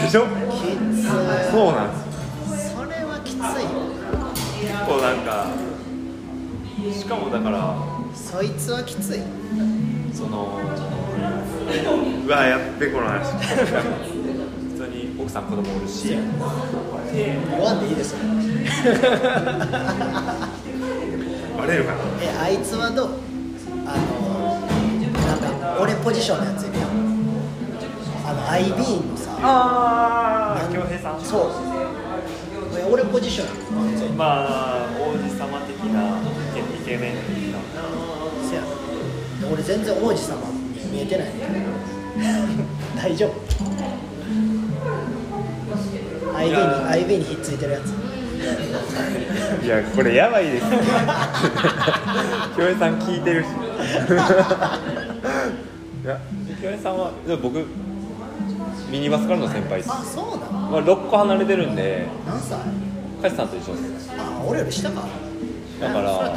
[0.09, 0.27] しょつ
[1.51, 1.91] そうなん。
[1.91, 1.97] で
[2.57, 3.37] すそれはきつい
[4.61, 5.47] 結構なんか
[6.93, 7.75] しかもだから
[8.13, 9.19] そいつはきつい
[10.13, 10.59] その
[12.25, 14.18] うわやっべこの話。
[15.29, 16.09] さん子供おるし。
[16.09, 16.17] 言
[17.59, 18.19] わんでいいですよ。
[21.57, 21.97] バレるかな。
[22.21, 23.09] えあいつはどう？
[23.85, 24.59] あの
[25.27, 26.89] なんか俺ポジションのやついるやん。
[28.25, 31.21] あの IB のさああ恭平さん。
[31.21, 31.51] そう。
[32.79, 33.43] え俺ポジショ
[34.13, 36.19] ンまあ王子様的な
[36.57, 37.59] イケメン的な。
[38.49, 38.61] せや。
[38.61, 40.37] で俺全然王子様
[40.73, 41.69] に見えてないねんけど。
[43.01, 43.68] 大丈夫？
[46.39, 46.53] IB に
[47.05, 47.93] IB にひっついてるやつ。
[49.65, 50.77] いやこれやばいです 恭
[52.55, 53.47] 平さん聞いてるし。
[56.03, 56.17] いや
[56.61, 57.65] 恭平さんはでも僕
[58.89, 60.69] ミニバスからの先輩です、あそうなの？
[60.71, 62.57] まあ、6個離れてるんで何歳？
[63.21, 64.09] カシさんと一緒です。
[64.17, 65.01] あ俺より下か。
[65.81, 66.11] だから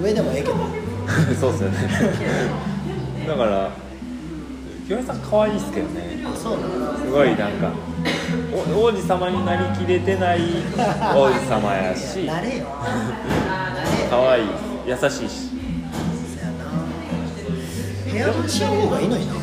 [0.00, 0.54] 上でもええけど。
[1.40, 1.78] そうっすよね。
[3.26, 3.68] だから
[4.86, 6.22] 清江さん可愛いっすけどね。
[6.24, 6.98] あそうなの？
[6.98, 8.21] すごいなんかお
[8.74, 10.40] 王子様になりきれてない
[11.14, 12.24] 王子様やし。
[12.26, 12.66] なれよ。
[14.10, 14.44] 可愛い
[14.86, 15.50] 優しいし。
[18.10, 19.34] 部屋のし方がいいのにな。
[19.34, 19.36] っ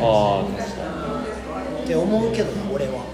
[0.00, 3.04] ああ確かて思うけどな俺は。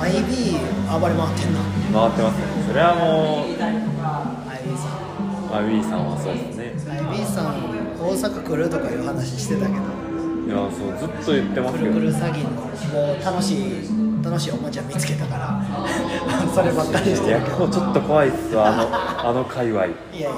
[0.00, 1.60] IB 暴れ回ってんな。
[1.60, 2.44] に回ってますね。
[2.68, 5.08] それはもう IB さん。
[5.50, 6.74] アビーさんはそうですね。
[6.76, 7.54] IB さん
[7.98, 10.07] 大阪来るとかいう話してたけど
[10.48, 11.92] いやそうずっと言ってますけど。
[11.92, 13.84] くるくる詐欺のもう楽しい
[14.24, 15.62] 楽しいおもちゃ見つけたから
[16.54, 17.28] そればっかりして。
[17.28, 18.76] いや今日ちょっと怖いっすわあ
[19.24, 19.84] のあの界隈。
[19.84, 20.30] いやいや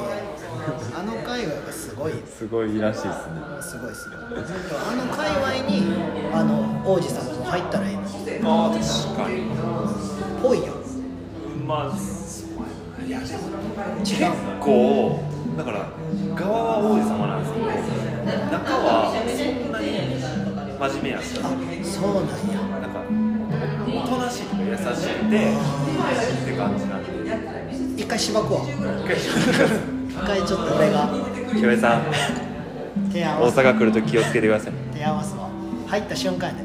[0.98, 2.12] あの界隈がすごい。
[2.26, 3.12] すごいらしいっすね。
[3.60, 5.84] すごいすごいあの界隈に
[6.34, 8.80] あの王子様も入ったらいいのああ確
[9.16, 9.42] かに。
[10.42, 10.64] ぽいよ
[11.68, 13.40] まあいやでも
[14.04, 15.20] 違う構
[15.60, 15.84] だから
[16.34, 17.66] 側は王子様なんですけど
[18.48, 19.28] 中はそん
[19.70, 19.92] なに
[20.72, 21.52] 真面目やしあ
[21.84, 22.64] そうなんや。
[22.80, 25.60] なんかおとなしいとか優しいんでっ
[26.48, 28.00] て感じなんで。
[28.02, 28.62] 一回しばくわ。
[28.64, 28.72] 一
[29.04, 31.12] 回一回ちょっと俺が。
[31.52, 32.08] 清江さん
[33.10, 33.60] 大手合わせ。
[33.60, 34.72] 阪来ると気をつけてください。
[34.94, 35.50] 手合わすわ
[35.88, 36.62] 入った瞬間やで